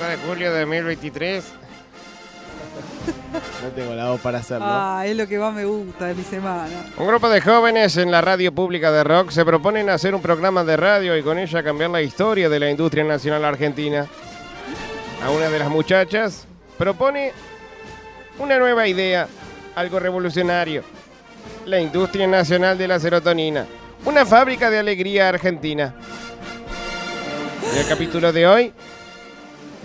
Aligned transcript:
5 0.00 0.10
de 0.10 0.16
julio 0.16 0.52
de 0.52 0.60
2023. 0.60 1.44
No 3.62 3.68
tengo 3.68 3.94
la 3.94 4.08
voz 4.08 4.20
para 4.22 4.38
hacerlo. 4.38 4.64
Ah, 4.66 5.02
es 5.04 5.14
lo 5.14 5.26
que 5.26 5.38
más 5.38 5.52
me 5.52 5.66
gusta 5.66 6.06
de 6.06 6.14
mi 6.14 6.22
semana. 6.22 6.70
Un 6.96 7.06
grupo 7.06 7.28
de 7.28 7.42
jóvenes 7.42 7.98
en 7.98 8.10
la 8.10 8.22
radio 8.22 8.50
pública 8.50 8.90
de 8.90 9.04
rock 9.04 9.30
se 9.30 9.44
proponen 9.44 9.90
hacer 9.90 10.14
un 10.14 10.22
programa 10.22 10.64
de 10.64 10.78
radio 10.78 11.18
y 11.18 11.22
con 11.22 11.38
ella 11.38 11.62
cambiar 11.62 11.90
la 11.90 12.00
historia 12.00 12.48
de 12.48 12.58
la 12.58 12.70
industria 12.70 13.04
nacional 13.04 13.44
argentina. 13.44 14.06
A 15.22 15.30
una 15.30 15.50
de 15.50 15.58
las 15.58 15.68
muchachas 15.68 16.46
propone 16.78 17.32
una 18.38 18.58
nueva 18.58 18.88
idea, 18.88 19.28
algo 19.74 19.98
revolucionario. 19.98 20.82
La 21.66 21.78
industria 21.78 22.26
nacional 22.26 22.78
de 22.78 22.88
la 22.88 22.98
serotonina. 22.98 23.66
Una 24.06 24.24
fábrica 24.24 24.70
de 24.70 24.78
alegría 24.78 25.28
argentina. 25.28 25.94
En 27.70 27.78
el 27.78 27.86
capítulo 27.86 28.32
de 28.32 28.46
hoy, 28.46 28.72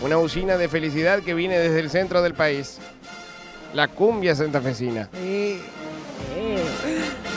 una 0.02 0.18
usina 0.18 0.58
de 0.58 0.68
felicidad 0.68 1.22
que 1.22 1.34
viene 1.34 1.58
desde 1.58 1.80
el 1.80 1.90
centro 1.90 2.22
del 2.22 2.34
país. 2.34 2.80
La 3.74 3.88
cumbia 3.88 4.36
santafesina. 4.36 5.10
Eh, 5.16 5.60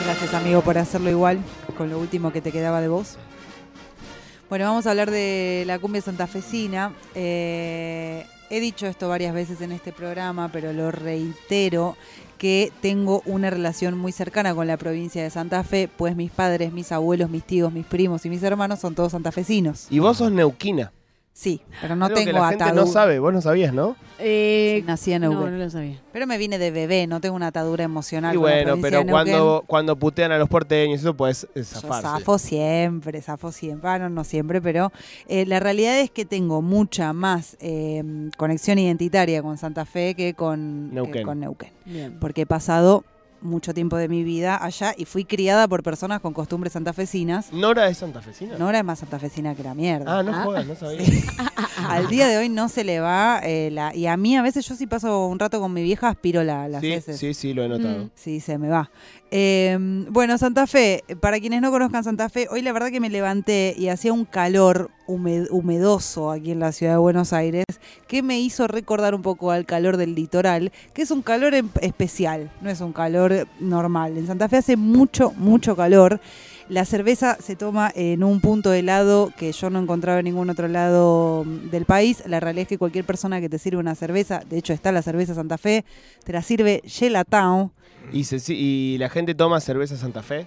Gracias, 0.05 0.33
amigo, 0.33 0.61
por 0.61 0.77
hacerlo 0.77 1.09
igual 1.09 1.39
con 1.77 1.89
lo 1.89 1.99
último 1.99 2.31
que 2.31 2.41
te 2.41 2.51
quedaba 2.51 2.81
de 2.81 2.87
vos. 2.87 3.17
Bueno, 4.49 4.65
vamos 4.65 4.87
a 4.87 4.91
hablar 4.91 5.11
de 5.11 5.63
la 5.67 5.77
cumbia 5.77 6.01
santafesina. 6.01 6.93
Eh, 7.13 8.25
he 8.49 8.59
dicho 8.59 8.87
esto 8.87 9.07
varias 9.07 9.33
veces 9.33 9.61
en 9.61 9.71
este 9.71 9.91
programa, 9.91 10.49
pero 10.51 10.73
lo 10.73 10.91
reitero 10.91 11.95
que 12.39 12.71
tengo 12.81 13.21
una 13.25 13.49
relación 13.49 13.97
muy 13.97 14.11
cercana 14.11 14.55
con 14.55 14.65
la 14.65 14.77
provincia 14.77 15.21
de 15.21 15.29
Santa 15.29 15.63
Fe, 15.63 15.89
pues 15.95 16.15
mis 16.15 16.31
padres, 16.31 16.71
mis 16.71 16.91
abuelos, 16.91 17.29
mis 17.29 17.43
tíos, 17.43 17.71
mis 17.71 17.85
primos 17.85 18.25
y 18.25 18.29
mis 18.29 18.41
hermanos 18.41 18.79
son 18.79 18.95
todos 18.95 19.11
santafesinos. 19.11 19.87
Y 19.89 19.99
vos 19.99 20.17
sos 20.17 20.31
neuquina. 20.31 20.91
Sí, 21.39 21.61
pero 21.81 21.95
no 21.95 22.07
Algo 22.07 22.17
que 22.17 22.25
tengo 22.25 22.39
la 22.39 22.49
gente 22.49 22.63
atadura. 22.65 22.85
no 22.85 22.91
sabe, 22.91 23.17
vos 23.19 23.31
no 23.31 23.39
sabías, 23.39 23.73
¿no? 23.73 23.95
Eh, 24.19 24.83
Nací 24.85 25.13
en 25.13 25.21
no, 25.21 25.29
Neuquén. 25.29 25.51
no 25.57 25.57
lo 25.63 25.69
sabía. 25.69 26.01
Pero 26.11 26.27
me 26.27 26.37
vine 26.37 26.57
de 26.57 26.69
bebé, 26.69 27.07
no 27.07 27.21
tengo 27.21 27.33
una 27.37 27.47
atadura 27.47 27.85
emocional. 27.85 28.35
Y 28.35 28.37
con 28.37 28.43
la 28.49 28.51
bueno, 28.55 28.65
provincia 28.65 28.89
pero 28.89 28.97
de 28.99 29.05
Neuquén. 29.05 29.33
cuando, 29.37 29.63
cuando 29.65 29.95
putean 29.95 30.33
a 30.33 30.37
los 30.37 30.49
porteños, 30.49 30.99
eso 30.99 31.13
puedes 31.13 31.47
Yo 31.55 31.63
zafarse. 31.63 32.01
zafo 32.09 32.37
siempre, 32.37 33.21
zafo 33.21 33.53
siempre, 33.53 33.89
ah, 33.89 33.99
no, 33.99 34.09
no 34.09 34.25
siempre, 34.25 34.61
pero 34.61 34.91
eh, 35.29 35.45
la 35.45 35.61
realidad 35.61 35.97
es 36.01 36.11
que 36.11 36.25
tengo 36.25 36.61
mucha 36.61 37.13
más 37.13 37.55
eh, 37.61 38.03
conexión 38.35 38.77
identitaria 38.77 39.41
con 39.41 39.57
Santa 39.57 39.85
Fe 39.85 40.15
que 40.15 40.33
con 40.33 40.89
que 40.89 40.95
Neuquén. 40.95 41.23
con 41.23 41.39
Neuquén. 41.39 41.71
Bien. 41.85 42.17
Porque 42.19 42.41
he 42.41 42.45
pasado 42.45 43.05
mucho 43.41 43.73
tiempo 43.73 43.95
de 43.97 44.07
mi 44.09 44.23
vida 44.23 44.57
allá 44.63 44.93
y 44.97 45.05
fui 45.05 45.25
criada 45.25 45.67
por 45.67 45.83
personas 45.83 46.19
con 46.21 46.33
costumbres 46.33 46.73
santafesinas. 46.73 47.51
¿Nora 47.53 47.87
es 47.87 47.97
santafesina? 47.99 48.57
Nora 48.57 48.79
es 48.79 48.83
más 48.85 48.99
santafesina 48.99 49.55
que 49.55 49.63
la 49.63 49.73
mierda. 49.73 50.19
Ah, 50.19 50.23
no 50.23 50.31
Ah. 50.33 50.43
jodas, 50.43 50.65
no 50.67 50.75
sabía. 50.75 50.99
Al 51.89 52.07
día 52.07 52.27
de 52.27 52.37
hoy 52.37 52.49
no 52.49 52.67
se 52.69 52.83
le 52.83 52.99
va 52.99 53.39
eh, 53.43 53.69
la... 53.71 53.95
Y 53.95 54.05
a 54.07 54.17
mí 54.17 54.35
a 54.37 54.41
veces 54.41 54.67
yo 54.67 54.75
si 54.75 54.85
paso 54.87 55.27
un 55.27 55.39
rato 55.39 55.59
con 55.59 55.71
mi 55.73 55.81
vieja 55.83 56.09
aspiro 56.09 56.43
la, 56.43 56.67
las 56.67 56.81
Sí, 56.81 56.91
heces. 56.91 57.17
sí, 57.17 57.33
sí, 57.33 57.53
lo 57.53 57.63
he 57.63 57.69
notado. 57.69 58.05
Mm. 58.05 58.09
Sí, 58.15 58.39
se 58.41 58.57
me 58.57 58.67
va. 58.67 58.91
Eh, 59.31 59.77
bueno, 60.09 60.37
Santa 60.37 60.67
Fe, 60.67 61.03
para 61.21 61.39
quienes 61.39 61.61
no 61.61 61.71
conozcan 61.71 62.03
Santa 62.03 62.29
Fe, 62.29 62.47
hoy 62.51 62.61
la 62.61 62.73
verdad 62.73 62.89
que 62.91 62.99
me 62.99 63.09
levanté 63.09 63.75
y 63.77 63.87
hacía 63.89 64.11
un 64.13 64.25
calor 64.25 64.89
humed- 65.09 65.47
humedoso 65.51 66.31
aquí 66.31 66.51
en 66.51 66.59
la 66.59 66.71
ciudad 66.71 66.93
de 66.93 66.97
Buenos 66.99 67.33
Aires 67.33 67.65
que 68.07 68.21
me 68.23 68.39
hizo 68.39 68.67
recordar 68.67 69.15
un 69.15 69.21
poco 69.21 69.51
al 69.51 69.65
calor 69.65 69.97
del 69.97 70.15
litoral, 70.15 70.71
que 70.93 71.01
es 71.01 71.11
un 71.11 71.21
calor 71.21 71.53
em- 71.53 71.69
especial, 71.81 72.51
no 72.61 72.69
es 72.69 72.81
un 72.81 72.93
calor 72.93 73.47
normal. 73.59 74.17
En 74.17 74.27
Santa 74.27 74.47
Fe 74.49 74.57
hace 74.57 74.77
mucho, 74.77 75.31
mucho 75.37 75.75
calor. 75.75 76.19
La 76.69 76.85
cerveza 76.85 77.35
se 77.41 77.55
toma 77.55 77.91
en 77.95 78.23
un 78.23 78.41
punto 78.41 78.71
helado 78.73 79.31
que 79.35 79.51
yo 79.51 79.71
no 79.71 79.79
encontraba 79.79 80.19
en 80.19 80.25
ningún 80.25 80.51
otro 80.51 80.67
lado 80.67 81.43
del 81.71 81.85
país. 81.85 82.21
La 82.27 82.39
realidad 82.39 82.63
es 82.63 82.67
que 82.67 82.77
cualquier 82.77 83.05
persona 83.05 83.41
que 83.41 83.49
te 83.49 83.57
sirve 83.57 83.77
una 83.77 83.95
cerveza, 83.95 84.43
de 84.47 84.57
hecho 84.59 84.73
está 84.73 84.91
la 84.91 85.01
cerveza 85.01 85.33
Santa 85.33 85.57
Fe, 85.57 85.83
te 86.23 86.31
la 86.31 86.43
sirve 86.43 86.83
gelatao. 86.85 87.71
¿Y, 88.13 88.23
¿Y 88.53 88.97
la 88.99 89.09
gente 89.09 89.33
toma 89.33 89.59
cerveza 89.61 89.97
Santa 89.97 90.21
Fe? 90.21 90.45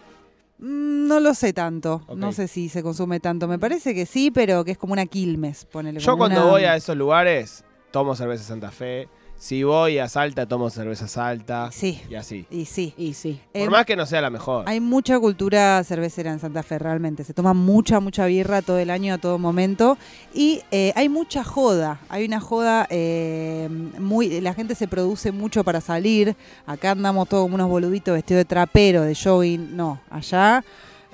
Mm, 0.59 1.07
No 1.09 1.21
lo 1.21 1.35
sé 1.35 1.53
tanto. 1.53 2.03
No 2.17 2.33
sé 2.33 2.49
si 2.49 2.69
se 2.69 2.83
consume 2.83 3.21
tanto. 3.21 3.49
Me 3.49 3.59
parece 3.59 3.95
que 3.95 4.07
sí, 4.07 4.31
pero 4.31 4.65
que 4.65 4.71
es 4.73 4.79
como 4.79 4.93
una 4.93 5.07
Quilmes. 5.07 5.65
Ponele, 5.67 6.01
Yo 6.01 6.17
cuando 6.17 6.41
una- 6.43 6.51
voy 6.51 6.65
a 6.65 6.77
esos 6.77 6.97
lugares, 6.97 7.65
tomo 7.91 8.15
cerveza 8.15 8.45
Santa 8.45 8.71
Fe. 8.71 9.09
Si 9.39 9.65
voy 9.65 9.99
a 9.99 10.09
Salta, 10.09 10.47
tomo 10.47 10.71
cerveza 10.71 11.09
Salta. 11.09 11.69
Sí, 11.73 12.01
Y 12.09 12.15
así. 12.15 12.47
y 12.49 12.65
sí. 12.65 12.95
Y 12.97 13.15
sí. 13.15 13.41
Eh, 13.53 13.63
Por 13.65 13.73
más 13.73 13.85
que 13.85 13.97
no 13.97 14.07
sea 14.07 14.21
la 14.21 14.31
mejor. 14.31 14.65
Hay 14.69 14.79
mucha 14.79 15.19
cultura 15.19 15.83
cervecera 15.83 16.31
en 16.33 16.39
Santa 16.39 16.63
Fe, 16.63 16.79
realmente. 16.79 17.25
Se 17.25 17.35
toma 17.35 17.53
mucha, 17.53 17.99
mucha 17.99 18.27
birra 18.27 18.63
todo 18.63 18.79
el 18.79 18.89
año, 18.89 19.15
a 19.15 19.19
todo 19.19 19.39
momento. 19.39 19.99
Y 20.33 20.61
eh, 20.71 20.93
hay 20.95 21.09
mucha 21.09 21.43
joda. 21.43 21.99
Hay 22.09 22.25
una 22.25 22.39
joda 22.39 22.87
eh, 22.89 23.69
muy. 23.99 24.41
La 24.41 24.55
gente 24.55 24.77
se 24.77 24.87
produce 24.87 25.33
mucho 25.33 25.65
para 25.65 25.81
salir. 25.81 26.37
Acá 26.65 26.93
andamos 26.93 27.29
todos 27.29 27.43
como 27.43 27.57
unos 27.57 27.69
boluditos 27.69 28.15
vestidos 28.15 28.39
de 28.41 28.45
trapero, 28.45 29.03
de 29.03 29.17
jogging. 29.17 29.77
No, 29.77 30.01
allá. 30.09 30.65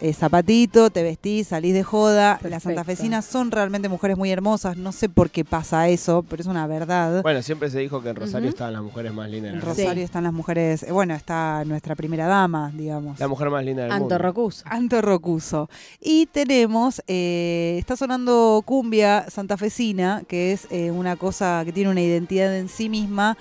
Eh, 0.01 0.13
zapatito, 0.13 0.91
te 0.91 1.03
vestís, 1.03 1.49
salís 1.49 1.75
de 1.75 1.83
joda. 1.83 2.39
Las 2.43 2.63
santafesinas 2.63 3.25
son 3.25 3.51
realmente 3.51 3.89
mujeres 3.89 4.17
muy 4.17 4.31
hermosas. 4.31 4.77
No 4.77 4.93
sé 4.93 5.09
por 5.09 5.31
qué 5.31 5.45
pasa 5.45 5.89
eso, 5.89 6.25
pero 6.29 6.41
es 6.41 6.47
una 6.47 6.67
verdad. 6.67 7.23
Bueno, 7.23 7.43
siempre 7.43 7.71
se 7.71 7.79
dijo 7.81 8.03
que 8.03 8.11
en 8.11 8.17
Rosario 8.17 8.49
Ujú. 8.49 8.55
estaban 8.55 8.73
las 8.75 8.83
mujeres 8.83 9.13
más 9.13 9.29
lindas 9.29 9.53
en 9.53 9.59
del 9.59 9.67
mundo. 9.67 9.83
Rosario 9.83 10.05
están 10.05 10.25
las 10.25 10.33
mujeres. 10.33 10.83
eh, 10.85 10.93
Bueno, 10.93 11.15
está 11.15 11.65
nuestra 11.65 11.95
primera 11.97 12.27
dama, 12.27 12.71
digamos. 12.75 13.19
La 13.19 13.29
mujer 13.29 13.51
más 13.51 13.65
linda 13.65 13.83
del 13.85 13.93
mundo. 13.93 14.15
Anto 14.15 14.19
Rocuso. 14.25 14.65
Anto 14.67 15.01
Rocuso. 15.03 15.69
Y 16.01 16.27
tenemos, 16.27 17.03
eh, 17.07 17.77
está 17.79 17.97
sonando 17.97 18.63
cumbia 18.65 19.27
santafesina, 19.31 20.23
que 20.29 20.53
es 20.53 20.67
eh, 20.71 20.91
una 20.91 21.17
cosa 21.17 21.63
que 21.65 21.73
tiene 21.73 21.91
una 21.91 22.01
identidad 22.01 22.57
en 22.57 22.69
sí 22.69 22.89
misma, 22.89 23.37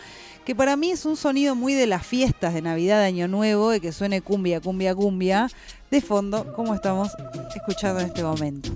que 0.47 0.55
para 0.55 0.77
mí 0.77 0.91
es 0.91 1.03
un 1.03 1.17
sonido 1.17 1.55
muy 1.55 1.73
de 1.73 1.87
las 1.87 2.05
fiestas 2.05 2.53
de 2.53 2.61
Navidad, 2.61 3.01
de 3.01 3.07
Año 3.07 3.27
Nuevo, 3.27 3.69
de 3.69 3.81
que 3.81 3.91
suene 3.91 4.21
cumbia, 4.21 4.61
cumbia, 4.61 4.95
cumbia, 4.95 5.49
de 5.91 5.99
fondo, 5.99 6.53
como 6.53 6.73
estamos 6.73 7.09
escuchando 7.53 7.99
en 7.99 8.05
este 8.05 8.23
momento. 8.23 8.69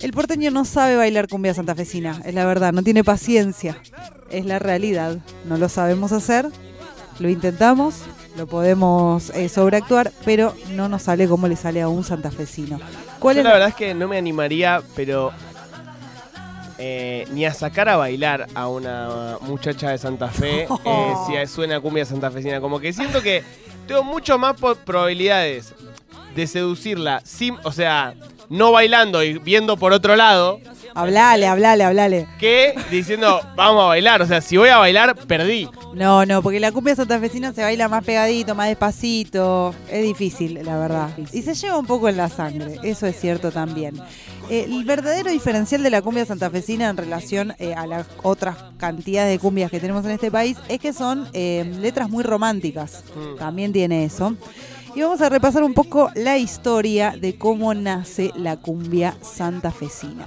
El 0.00 0.12
porteño 0.12 0.52
no 0.52 0.64
sabe 0.64 0.94
bailar 0.94 1.26
cumbia 1.26 1.54
santafesina, 1.54 2.22
es 2.24 2.34
la 2.34 2.46
verdad, 2.46 2.72
no 2.72 2.84
tiene 2.84 3.02
paciencia, 3.02 3.78
es 4.30 4.46
la 4.46 4.60
realidad, 4.60 5.18
no 5.44 5.56
lo 5.56 5.68
sabemos 5.68 6.12
hacer, 6.12 6.46
lo 7.18 7.28
intentamos, 7.28 8.02
lo 8.36 8.46
podemos 8.46 9.30
eh, 9.30 9.48
sobreactuar, 9.48 10.12
pero 10.24 10.54
no 10.76 10.88
nos 10.88 11.02
sale 11.02 11.26
como 11.26 11.48
le 11.48 11.56
sale 11.56 11.82
a 11.82 11.88
un 11.88 12.04
santafesino. 12.04 12.78
¿Cuál 13.18 13.34
Yo 13.34 13.40
es 13.40 13.44
la 13.44 13.54
verdad 13.54 13.68
es 13.70 13.74
que 13.74 13.92
no 13.92 14.06
me 14.06 14.18
animaría, 14.18 14.82
pero 14.94 15.32
eh, 16.78 17.26
ni 17.32 17.44
a 17.44 17.52
sacar 17.52 17.88
a 17.88 17.96
bailar 17.96 18.46
a 18.54 18.68
una 18.68 19.38
muchacha 19.42 19.90
de 19.90 19.98
Santa 19.98 20.28
Fe 20.28 20.62
eh, 20.84 21.14
si 21.26 21.46
suena 21.46 21.80
cumbia 21.80 22.04
santafesina. 22.04 22.60
Como 22.60 22.80
que 22.80 22.92
siento 22.92 23.20
que 23.22 23.42
tengo 23.86 24.04
mucho 24.04 24.38
más 24.38 24.56
probabilidades 24.84 25.74
de 26.34 26.46
seducirla, 26.46 27.20
sin, 27.24 27.56
o 27.64 27.72
sea, 27.72 28.14
no 28.48 28.70
bailando 28.70 29.22
y 29.22 29.38
viendo 29.38 29.76
por 29.76 29.92
otro 29.92 30.14
lado, 30.14 30.60
Hablale, 30.94 31.46
hablale, 31.46 31.84
hablale. 31.84 32.26
que 32.40 32.74
diciendo 32.90 33.40
vamos 33.54 33.84
a 33.84 33.86
bailar. 33.86 34.20
O 34.20 34.26
sea, 34.26 34.40
si 34.40 34.56
voy 34.56 34.68
a 34.68 34.78
bailar, 34.78 35.14
perdí. 35.26 35.68
No, 35.94 36.26
no, 36.26 36.42
porque 36.42 36.58
la 36.58 36.72
cumbia 36.72 36.96
santafesina 36.96 37.52
se 37.52 37.62
baila 37.62 37.88
más 37.88 38.04
pegadito, 38.04 38.56
más 38.56 38.66
despacito. 38.66 39.74
Es 39.88 40.02
difícil, 40.02 40.60
la 40.64 40.76
verdad. 40.76 41.10
Y 41.32 41.42
se 41.42 41.54
lleva 41.54 41.78
un 41.78 41.86
poco 41.86 42.08
en 42.08 42.16
la 42.16 42.28
sangre, 42.28 42.78
eso 42.82 43.06
es 43.06 43.18
cierto 43.20 43.52
también. 43.52 43.94
Eh, 44.50 44.64
el 44.64 44.84
verdadero 44.84 45.30
diferencial 45.30 45.82
de 45.82 45.90
la 45.90 46.02
cumbia 46.02 46.24
santafesina 46.24 46.88
en 46.88 46.96
relación 46.96 47.54
eh, 47.58 47.74
a 47.74 47.86
las 47.86 48.06
otras 48.22 48.56
cantidades 48.78 49.30
de 49.30 49.38
cumbias 49.38 49.70
que 49.70 49.80
tenemos 49.80 50.04
en 50.04 50.12
este 50.12 50.30
país 50.30 50.56
es 50.68 50.78
que 50.80 50.92
son 50.92 51.28
eh, 51.32 51.70
letras 51.80 52.08
muy 52.08 52.24
románticas. 52.24 53.04
Mm. 53.14 53.38
También 53.38 53.72
tiene 53.72 54.04
eso. 54.04 54.34
Y 54.94 55.02
vamos 55.02 55.20
a 55.20 55.28
repasar 55.28 55.62
un 55.62 55.74
poco 55.74 56.10
la 56.14 56.38
historia 56.38 57.14
de 57.20 57.36
cómo 57.36 57.74
nace 57.74 58.32
la 58.34 58.56
cumbia 58.56 59.16
santafesina. 59.22 60.26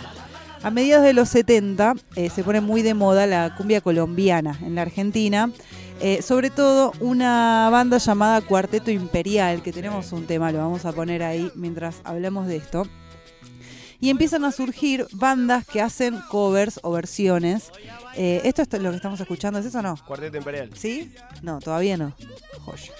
A 0.63 0.69
mediados 0.69 1.03
de 1.03 1.13
los 1.13 1.29
70 1.29 1.95
eh, 2.15 2.29
se 2.29 2.43
pone 2.43 2.61
muy 2.61 2.83
de 2.83 2.93
moda 2.93 3.25
la 3.25 3.55
cumbia 3.55 3.81
colombiana 3.81 4.59
en 4.61 4.75
la 4.75 4.83
Argentina. 4.83 5.51
Eh, 5.99 6.21
sobre 6.21 6.49
todo 6.49 6.93
una 6.99 7.69
banda 7.71 7.97
llamada 7.97 8.41
Cuarteto 8.41 8.91
Imperial, 8.91 9.61
que 9.61 9.71
tenemos 9.71 10.11
un 10.11 10.25
tema, 10.25 10.51
lo 10.51 10.59
vamos 10.59 10.85
a 10.85 10.93
poner 10.93 11.23
ahí 11.23 11.51
mientras 11.55 12.01
hablamos 12.03 12.47
de 12.47 12.57
esto. 12.57 12.87
Y 14.01 14.09
empiezan 14.09 14.43
a 14.43 14.51
surgir 14.51 15.07
bandas 15.13 15.65
que 15.65 15.79
hacen 15.79 16.19
covers 16.29 16.79
o 16.83 16.91
versiones. 16.91 17.71
Eh, 18.17 18.41
¿Esto 18.43 18.63
es 18.63 18.81
lo 18.81 18.89
que 18.89 18.95
estamos 18.97 19.21
escuchando? 19.21 19.59
¿Es 19.59 19.67
eso 19.67 19.79
o 19.79 19.81
no? 19.81 19.95
Cuarteto 20.05 20.37
Imperial. 20.37 20.71
¿Sí? 20.75 21.13
No, 21.43 21.59
todavía 21.59 21.97
no. 21.97 22.13
Joya. 22.65 22.91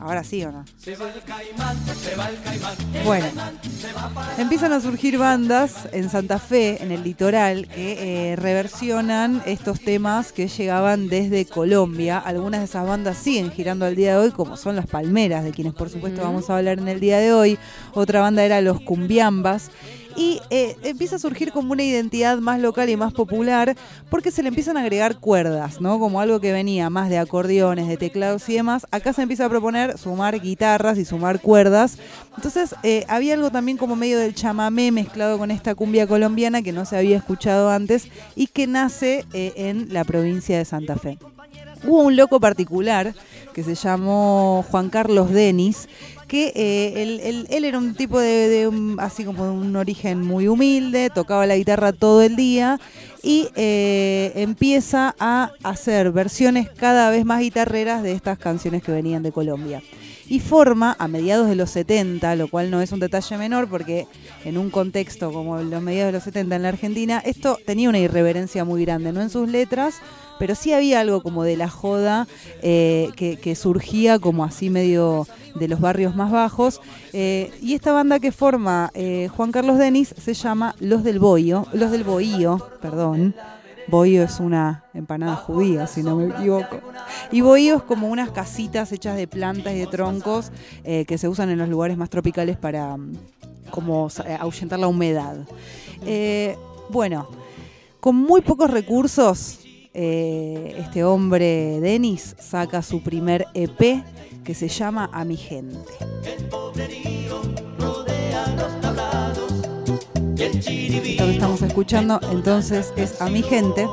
Ahora 0.00 0.22
sí 0.22 0.44
o 0.44 0.52
no. 0.52 0.64
Bueno, 3.04 3.26
empiezan 4.38 4.72
a 4.72 4.80
surgir 4.80 5.18
bandas 5.18 5.88
en 5.92 6.08
Santa 6.08 6.38
Fe, 6.38 6.82
en 6.82 6.92
el 6.92 7.02
litoral, 7.02 7.66
que 7.68 8.32
eh, 8.32 8.36
reversionan 8.36 9.42
estos 9.46 9.80
temas 9.80 10.32
que 10.32 10.48
llegaban 10.48 11.08
desde 11.08 11.46
Colombia. 11.46 12.18
Algunas 12.18 12.60
de 12.60 12.66
esas 12.66 12.86
bandas 12.86 13.18
siguen 13.18 13.50
girando 13.50 13.86
al 13.86 13.96
día 13.96 14.12
de 14.12 14.18
hoy, 14.18 14.30
como 14.30 14.56
son 14.56 14.76
las 14.76 14.86
Palmeras, 14.86 15.44
de 15.44 15.50
quienes 15.50 15.74
por 15.74 15.90
supuesto 15.90 16.22
vamos 16.22 16.48
a 16.48 16.58
hablar 16.58 16.78
en 16.78 16.88
el 16.88 17.00
día 17.00 17.18
de 17.18 17.32
hoy. 17.32 17.58
Otra 17.92 18.20
banda 18.20 18.44
era 18.44 18.60
Los 18.60 18.80
Cumbiambas. 18.80 19.70
Y 20.18 20.40
eh, 20.50 20.76
empieza 20.82 21.14
a 21.14 21.18
surgir 21.20 21.52
como 21.52 21.72
una 21.72 21.84
identidad 21.84 22.38
más 22.38 22.58
local 22.60 22.90
y 22.90 22.96
más 22.96 23.12
popular 23.12 23.76
porque 24.10 24.32
se 24.32 24.42
le 24.42 24.48
empiezan 24.48 24.76
a 24.76 24.80
agregar 24.80 25.20
cuerdas, 25.20 25.80
¿no? 25.80 26.00
Como 26.00 26.20
algo 26.20 26.40
que 26.40 26.52
venía 26.52 26.90
más 26.90 27.08
de 27.08 27.18
acordeones, 27.18 27.86
de 27.86 27.96
teclados 27.96 28.48
y 28.48 28.54
demás. 28.54 28.84
Acá 28.90 29.12
se 29.12 29.22
empieza 29.22 29.44
a 29.44 29.48
proponer 29.48 29.96
sumar 29.96 30.40
guitarras 30.40 30.98
y 30.98 31.04
sumar 31.04 31.40
cuerdas. 31.40 31.98
Entonces 32.34 32.74
eh, 32.82 33.04
había 33.08 33.34
algo 33.34 33.50
también 33.50 33.78
como 33.78 33.94
medio 33.94 34.18
del 34.18 34.34
chamamé 34.34 34.90
mezclado 34.90 35.38
con 35.38 35.52
esta 35.52 35.76
cumbia 35.76 36.08
colombiana 36.08 36.62
que 36.62 36.72
no 36.72 36.84
se 36.84 36.96
había 36.96 37.16
escuchado 37.16 37.70
antes 37.70 38.08
y 38.34 38.48
que 38.48 38.66
nace 38.66 39.24
eh, 39.32 39.52
en 39.54 39.92
la 39.94 40.02
provincia 40.02 40.58
de 40.58 40.64
Santa 40.64 40.96
Fe. 40.96 41.16
Hubo 41.84 42.02
un 42.02 42.16
loco 42.16 42.40
particular 42.40 43.14
que 43.54 43.62
se 43.62 43.76
llamó 43.76 44.64
Juan 44.68 44.90
Carlos 44.90 45.30
Denis, 45.30 45.88
que 46.28 46.52
eh, 46.54 47.02
él, 47.02 47.20
él- 47.24 47.46
él 47.50 47.64
era 47.64 47.78
un 47.78 47.94
tipo 47.96 48.20
de, 48.20 48.48
de 48.48 48.68
un- 48.68 48.96
así 49.00 49.24
como 49.24 49.44
de 49.44 49.50
un 49.50 49.74
origen 49.74 50.20
muy 50.24 50.46
humilde, 50.46 51.10
tocaba 51.10 51.46
la 51.46 51.56
guitarra 51.56 51.92
todo 51.92 52.22
el 52.22 52.36
día 52.36 52.78
y 53.22 53.48
eh, 53.56 54.32
empieza 54.36 55.14
a 55.18 55.50
hacer 55.64 56.12
versiones 56.12 56.68
cada 56.70 57.10
vez 57.10 57.24
más 57.24 57.40
guitarreras 57.40 58.02
de 58.04 58.12
estas 58.12 58.38
canciones 58.38 58.82
que 58.82 58.92
venían 58.92 59.22
de 59.24 59.32
Colombia. 59.32 59.82
Y 60.28 60.40
forma 60.40 60.94
a 60.98 61.08
mediados 61.08 61.48
de 61.48 61.56
los 61.56 61.70
70, 61.70 62.36
lo 62.36 62.48
cual 62.48 62.70
no 62.70 62.82
es 62.82 62.92
un 62.92 63.00
detalle 63.00 63.38
menor 63.38 63.68
porque 63.68 64.06
en 64.44 64.58
un 64.58 64.70
contexto 64.70 65.32
como 65.32 65.58
los 65.62 65.82
mediados 65.82 66.12
de 66.12 66.18
los 66.18 66.24
70 66.24 66.56
en 66.56 66.62
la 66.62 66.68
Argentina, 66.68 67.22
esto 67.24 67.58
tenía 67.64 67.88
una 67.88 67.98
irreverencia 67.98 68.64
muy 68.64 68.84
grande, 68.84 69.12
no 69.12 69.22
en 69.22 69.30
sus 69.30 69.48
letras, 69.48 69.96
pero 70.38 70.54
sí 70.54 70.72
había 70.72 71.00
algo 71.00 71.22
como 71.22 71.44
de 71.44 71.56
la 71.56 71.68
joda 71.68 72.28
eh, 72.62 73.10
que, 73.16 73.36
que 73.36 73.54
surgía 73.56 74.18
como 74.18 74.44
así 74.44 74.70
medio 74.70 75.26
de 75.58 75.68
los 75.68 75.80
barrios 75.80 76.14
más 76.14 76.30
bajos. 76.30 76.80
Eh, 77.12 77.50
y 77.60 77.74
esta 77.74 77.92
banda 77.92 78.20
que 78.20 78.32
forma 78.32 78.90
eh, 78.94 79.28
Juan 79.36 79.52
Carlos 79.52 79.78
Denis 79.78 80.14
se 80.16 80.34
llama 80.34 80.74
Los 80.80 81.04
del 81.04 81.18
Bohío, 81.18 81.66
Los 81.72 81.90
del 81.90 82.04
Bohío, 82.04 82.58
perdón. 82.80 83.34
Bohío 83.88 84.22
es 84.22 84.38
una 84.38 84.84
empanada 84.92 85.36
judía, 85.36 85.86
si 85.86 86.02
no 86.02 86.16
me 86.16 86.26
equivoco. 86.26 86.80
Y 87.32 87.40
bohío 87.40 87.76
es 87.76 87.82
como 87.82 88.08
unas 88.08 88.30
casitas 88.30 88.92
hechas 88.92 89.16
de 89.16 89.26
plantas 89.26 89.72
y 89.72 89.78
de 89.78 89.86
troncos 89.86 90.52
eh, 90.84 91.04
que 91.06 91.16
se 91.16 91.28
usan 91.28 91.48
en 91.48 91.58
los 91.58 91.68
lugares 91.68 91.96
más 91.96 92.10
tropicales 92.10 92.56
para 92.56 92.96
mm, 92.96 93.12
como 93.70 94.08
eh, 94.26 94.36
ahuyentar 94.38 94.78
la 94.78 94.88
humedad. 94.88 95.36
Eh, 96.04 96.56
bueno, 96.90 97.28
con 98.00 98.16
muy 98.16 98.42
pocos 98.42 98.70
recursos, 98.70 99.60
este 99.94 101.02
hombre, 101.02 101.80
Denis, 101.80 102.36
saca 102.38 102.82
su 102.82 103.02
primer 103.02 103.46
EP 103.54 104.04
que 104.44 104.54
se 104.54 104.68
llama 104.68 105.10
A 105.12 105.24
mi 105.24 105.36
gente. 105.36 105.92
Estamos 110.54 111.62
escuchando 111.62 112.20
entonces 112.32 112.92
es 112.96 113.20
A 113.20 113.28
mi 113.28 113.42
gente, 113.42 113.86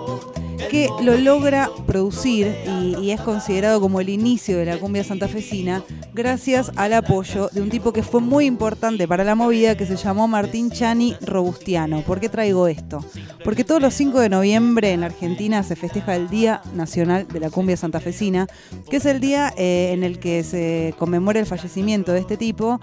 que 0.69 0.89
lo 1.01 1.17
logra 1.17 1.69
producir 1.85 2.56
y, 3.01 3.12
es 3.12 3.21
considerado 3.21 3.79
como 3.79 4.01
el 4.01 4.09
inicio 4.09 4.57
de 4.57 4.65
la 4.65 4.77
cumbia 4.77 5.03
santafesina 5.03 5.83
gracias 6.13 6.71
al 6.75 6.94
apoyo 6.94 7.50
de 7.51 7.62
un 7.62 7.69
tipo 7.69 7.94
que 7.94 8.03
fue 8.03 8.19
muy 8.19 8.45
importante 8.45 9.07
para 9.07 9.23
la 9.23 9.35
movida 9.35 9.77
que 9.77 9.85
se 9.85 9.95
llamó 9.95 10.27
Martín 10.27 10.71
Chani 10.71 11.15
Robustiano. 11.21 12.01
¿Por 12.01 12.19
qué 12.19 12.29
traigo 12.29 12.67
esto? 12.67 13.06
Porque 13.44 13.63
todos 13.63 13.81
los 13.81 13.94
5 13.94 14.19
de 14.19 14.29
noviembre 14.29 14.91
en 14.91 15.01
la 15.01 15.07
Argentina 15.07 15.63
se 15.63 15.75
festeja 15.75 16.15
el 16.15 16.29
Día 16.29 16.62
Nacional 16.73 17.27
de 17.27 17.39
la 17.39 17.50
Cumbia 17.50 17.77
Santafesina, 17.77 18.47
que 18.89 18.97
es 18.97 19.06
el 19.06 19.19
día 19.19 19.53
eh, 19.57 19.91
en 19.94 20.03
el 20.03 20.19
que 20.19 20.44
se 20.44 20.94
conmemora 20.97 21.39
el 21.39 21.45
fallecimiento 21.45 22.12
de 22.12 22.19
este 22.19 22.38
tipo, 22.38 22.79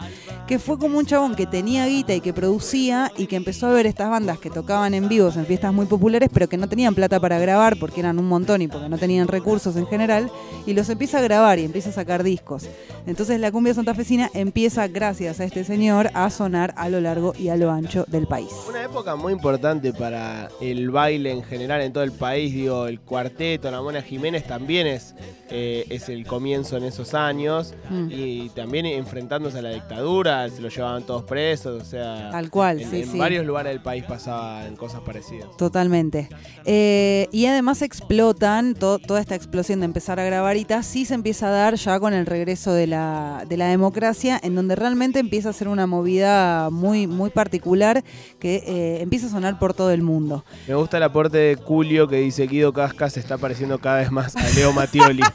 que 0.47 0.59
fue 0.59 0.79
como 0.79 0.99
un 0.99 1.07
chabón 1.07 1.35
que 1.35 1.47
tenía 1.47 1.87
guita 1.87 2.15
y 2.15 2.21
que 2.21 2.33
producía 2.33 3.11
y 3.17 3.27
que 3.27 3.37
empezó 3.37 3.67
a 3.67 3.73
ver 3.73 3.87
estas 3.87 4.11
bandas 4.11 4.39
que 4.39 4.51
tocaban 4.51 4.95
en 4.95 5.09
vivos 5.09 5.37
en 5.37 5.47
fiestas 5.47 5.73
muy 5.73 5.87
populares, 5.87 6.29
pero 6.33 6.49
que 6.49 6.57
no 6.57 6.69
tenían 6.69 6.95
plata 6.95 7.21
para 7.21 7.39
grabar 7.39 7.72
porque 7.77 8.01
eran 8.01 8.19
un 8.19 8.27
montón 8.29 8.63
y 8.63 8.69
porque 8.69 8.89
no 8.89 8.99
tenían 8.99 9.29
recursos 9.29 9.77
en 9.77 9.87
general, 9.87 10.31
y 10.67 10.75
los 10.75 10.89
empieza 10.89 11.19
a 11.19 11.23
grabar 11.23 11.59
y 11.59 11.65
empieza 11.65 11.91
a 11.91 11.93
sacar 11.93 12.23
discos. 12.23 12.69
Entonces 13.07 13.41
la 13.41 13.51
cumbia 13.51 13.75
santafesina 13.75 14.31
empieza, 14.35 14.87
gracias 14.89 15.41
a 15.41 15.45
este 15.45 15.65
señor, 15.65 16.11
a 16.15 16.31
sonar 16.31 16.73
a 16.77 16.89
lo 16.89 17.01
largo 17.01 17.33
y 17.39 17.49
a 17.49 17.57
lo 17.57 17.71
ancho 17.71 18.05
del 18.09 18.27
país. 18.27 18.49
Una 18.69 18.83
época 18.85 19.17
muy 19.17 19.33
importante 19.33 19.93
para 19.93 20.49
el 20.61 20.91
baile 20.91 21.33
en 21.33 21.43
general 21.43 21.81
en 21.83 21.93
todo 21.93 22.05
el 22.05 22.13
país, 22.13 22.53
digo, 22.55 22.87
el 22.87 23.01
cuarteto, 23.01 23.71
la 23.71 23.83
Mona 23.83 24.03
Jiménez 24.03 24.47
también 24.47 24.87
es, 24.87 25.15
eh, 25.51 25.85
es 25.89 26.09
el 26.09 26.27
comienzo 26.27 26.77
en 26.77 26.85
esos 26.85 27.15
años 27.15 27.75
Mm. 27.91 28.09
y 28.11 28.49
también 28.51 28.87
enfrentándose 28.87 29.59
a 29.59 29.63
la 29.63 29.71
dictadura, 29.71 30.49
se 30.49 30.61
lo 30.61 30.69
llevaban 30.69 31.03
todos 31.05 31.25
presos, 31.25 31.83
o 31.83 31.85
sea, 31.85 32.31
Tal 32.31 32.51
cual, 32.51 32.81
en, 32.81 32.91
sí, 32.91 33.03
en 33.03 33.13
sí. 33.13 33.19
varios 33.19 33.45
lugares 33.45 33.73
del 33.73 33.83
país 33.83 34.05
pasaban 34.05 34.77
cosas 34.77 35.01
parecidas. 35.01 35.49
Totalmente. 35.57 36.29
Eh, 36.65 37.29
y 37.33 37.47
además 37.47 37.62
explotan 37.83 38.75
to- 38.75 38.99
toda 38.99 39.21
esta 39.21 39.35
explosión 39.37 39.79
de 39.81 39.87
empezar 39.87 40.19
a 40.19 40.25
grabar 40.25 40.57
y 40.57 40.65
tal, 40.65 40.83
sí 40.83 41.05
se 41.05 41.15
empieza 41.15 41.47
a 41.47 41.51
dar 41.51 41.75
ya 41.77 42.01
con 42.01 42.13
el 42.13 42.27
regreso 42.27 42.73
de 42.73 42.87
la, 42.89 43.45
de 43.49 43.57
la 43.57 43.67
democracia, 43.69 44.41
en 44.43 44.55
donde 44.57 44.75
realmente 44.75 45.21
empieza 45.21 45.51
a 45.51 45.53
ser 45.53 45.69
una 45.69 45.87
movida 45.87 46.71
muy, 46.71 47.07
muy 47.07 47.31
particular 47.31 48.03
que 48.41 48.57
eh, 48.67 49.01
empieza 49.03 49.27
a 49.27 49.31
sonar 49.31 49.59
por 49.59 49.75
todo 49.75 49.91
el 49.93 50.03
mundo. 50.03 50.45
Me 50.67 50.75
gusta 50.75 50.97
el 50.97 51.05
aporte 51.05 51.39
de 51.39 51.55
Julio 51.57 52.09
que 52.09 52.17
dice 52.17 52.47
Guido 52.47 52.73
Casca 52.73 53.09
se 53.09 53.21
está 53.21 53.39
pareciendo 53.39 53.79
cada 53.79 53.99
vez 53.99 54.11
más 54.11 54.35
a 54.37 54.49
Leo 54.51 54.73
Mattioli. 54.73 55.23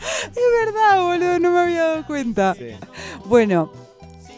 Es 0.00 0.34
verdad, 0.66 1.00
boludo, 1.02 1.38
no 1.40 1.50
me 1.52 1.58
había 1.60 1.82
dado 1.84 2.06
cuenta. 2.06 2.54
Sí. 2.54 2.66
Bueno, 3.26 3.72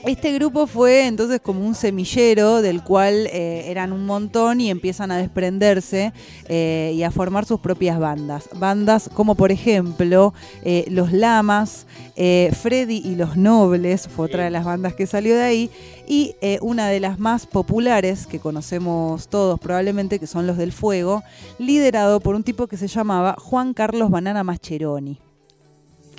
este 0.06 0.32
grupo 0.32 0.67
fue 0.67 1.06
entonces 1.06 1.41
como 1.41 1.64
un 1.67 1.75
semillero 1.75 2.62
del 2.62 2.82
cual 2.82 3.26
eh, 3.26 3.64
eran 3.70 3.93
un 3.93 4.06
montón 4.06 4.61
y 4.61 4.70
empiezan 4.70 5.11
a 5.11 5.19
desprenderse 5.19 6.12
eh, 6.49 6.93
y 6.94 7.02
a 7.02 7.11
formar 7.11 7.44
sus 7.44 7.61
propias 7.61 7.99
bandas. 7.99 8.49
Bandas 8.55 9.11
como 9.12 9.35
por 9.35 9.52
ejemplo 9.52 10.32
eh, 10.62 10.87
Los 10.88 11.12
Lamas, 11.12 11.87
Freddy 12.17 13.02
y 13.05 13.14
los 13.14 13.37
Nobles, 13.37 14.08
fue 14.08 14.26
otra 14.26 14.44
de 14.44 14.50
las 14.50 14.64
bandas 14.64 14.94
que 14.94 15.06
salió 15.06 15.35
de 15.35 15.43
ahí, 15.43 15.70
y 16.06 16.35
una 16.61 16.88
de 16.88 17.00
las 17.00 17.19
más 17.19 17.47
populares 17.47 18.26
que 18.26 18.41
conocemos 18.41 19.29
todos 19.29 19.58
probablemente, 19.58 20.19
que 20.19 20.26
son 20.26 20.47
Los 20.47 20.58
del 20.58 20.73
Fuego, 20.73 21.23
liderado 21.58 22.20
por 22.20 22.35
un 22.35 22.43
tipo 22.43 22.67
que 22.67 22.76
se 22.76 22.88
llamaba 22.88 23.37
Juan 23.38 23.73
Carlos 23.73 24.11
Banana 24.11 24.44
Mascheroni. 24.44 25.30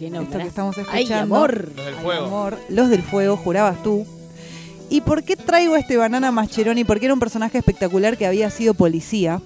Qué 0.01 0.07
Esto 0.07 0.37
que 0.39 0.47
estamos 0.47 0.75
Ay, 0.79 1.03
escuchando. 1.03 1.35
amor. 1.35 1.71
Los 1.75 1.85
del 1.85 1.93
Ay, 1.95 2.01
fuego. 2.03 2.25
amor, 2.25 2.57
los 2.69 2.89
del 2.89 3.03
fuego, 3.03 3.37
jurabas 3.37 3.83
tú. 3.83 4.03
¿Y 4.89 5.01
por 5.01 5.23
qué 5.23 5.35
traigo 5.35 5.75
a 5.75 5.79
este 5.79 5.95
banana 5.95 6.31
Mascheroni? 6.31 6.83
Porque 6.83 7.05
era 7.05 7.13
un 7.13 7.19
personaje 7.19 7.59
espectacular 7.59 8.17
que 8.17 8.25
había 8.25 8.49
sido 8.49 8.73
policía. 8.73 9.41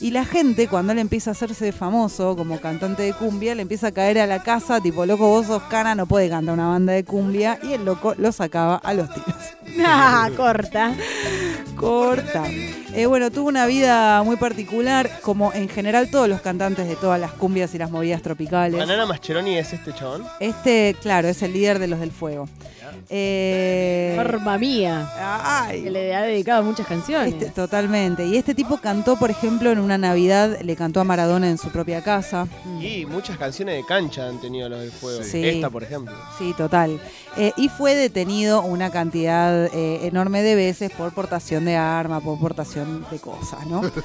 Y 0.00 0.12
la 0.12 0.24
gente, 0.24 0.68
cuando 0.68 0.92
él 0.92 1.00
empieza 1.00 1.30
a 1.30 1.32
hacerse 1.32 1.72
famoso 1.72 2.36
como 2.36 2.60
cantante 2.60 3.02
de 3.02 3.12
cumbia, 3.12 3.56
le 3.56 3.62
empieza 3.62 3.88
a 3.88 3.90
caer 3.92 4.20
a 4.20 4.28
la 4.28 4.40
casa, 4.40 4.80
tipo, 4.80 5.04
loco, 5.04 5.26
vos 5.26 5.46
sos 5.46 5.64
cana, 5.64 5.96
no 5.96 6.06
puede 6.06 6.28
cantar 6.30 6.54
una 6.54 6.68
banda 6.68 6.92
de 6.92 7.04
cumbia. 7.04 7.58
Y 7.64 7.72
el 7.72 7.84
loco 7.84 8.14
lo 8.16 8.30
sacaba 8.30 8.76
a 8.76 8.94
los 8.94 9.12
tiros. 9.12 9.34
Ah, 9.84 10.30
corta. 10.36 10.94
Corta. 11.78 12.44
Eh, 12.92 13.06
bueno, 13.06 13.30
tuvo 13.30 13.48
una 13.48 13.66
vida 13.66 14.22
muy 14.24 14.36
particular, 14.36 15.08
como 15.22 15.52
en 15.52 15.68
general 15.68 16.10
todos 16.10 16.28
los 16.28 16.40
cantantes 16.40 16.88
de 16.88 16.96
todas 16.96 17.20
las 17.20 17.32
cumbias 17.32 17.72
y 17.74 17.78
las 17.78 17.90
movidas 17.90 18.20
tropicales. 18.20 18.78
¿Banana 18.78 19.06
Mascheroni 19.06 19.56
es 19.56 19.72
este 19.72 19.94
chabón? 19.94 20.24
Este, 20.40 20.96
claro, 21.00 21.28
es 21.28 21.40
el 21.42 21.52
líder 21.52 21.78
de 21.78 21.86
los 21.86 22.00
del 22.00 22.10
fuego. 22.10 22.48
Eh, 23.10 24.12
Forma 24.16 24.58
mía. 24.58 25.10
ay, 25.18 25.82
Que 25.82 25.90
le 25.90 26.14
ha 26.14 26.22
dedicado 26.22 26.62
muchas 26.62 26.86
canciones. 26.86 27.32
este- 27.34 27.46
totalmente. 27.50 28.26
Y 28.26 28.36
este 28.36 28.54
tipo 28.54 28.78
cantó, 28.78 29.16
por 29.18 29.30
ejemplo, 29.30 29.70
en 29.70 29.78
una 29.78 29.96
Navidad, 29.98 30.60
le 30.60 30.76
cantó 30.76 31.00
a 31.00 31.04
Maradona 31.04 31.48
en 31.48 31.58
su 31.58 31.68
propia 31.70 32.02
casa. 32.02 32.46
Mm. 32.64 32.82
Y 32.82 33.06
muchas 33.06 33.36
canciones 33.38 33.76
de 33.76 33.84
cancha 33.86 34.28
han 34.28 34.40
tenido 34.40 34.68
los 34.68 34.80
del 34.80 34.90
fuego. 34.92 35.22
Sí. 35.22 35.42
Esta, 35.46 35.70
por 35.70 35.82
ejemplo. 35.82 36.14
Sí, 36.38 36.54
total. 36.56 37.00
Eh, 37.36 37.52
y 37.56 37.68
fue 37.68 37.94
detenido 37.94 38.62
una 38.62 38.90
cantidad 38.90 39.66
eh, 39.66 40.06
enorme 40.06 40.42
de 40.42 40.54
veces 40.54 40.90
por 40.90 41.12
portación 41.14 41.64
de 41.64 41.76
arma, 41.76 42.20
por 42.20 42.38
portación 42.38 43.06
de 43.10 43.18
cosas, 43.18 43.66
¿no? 43.66 43.80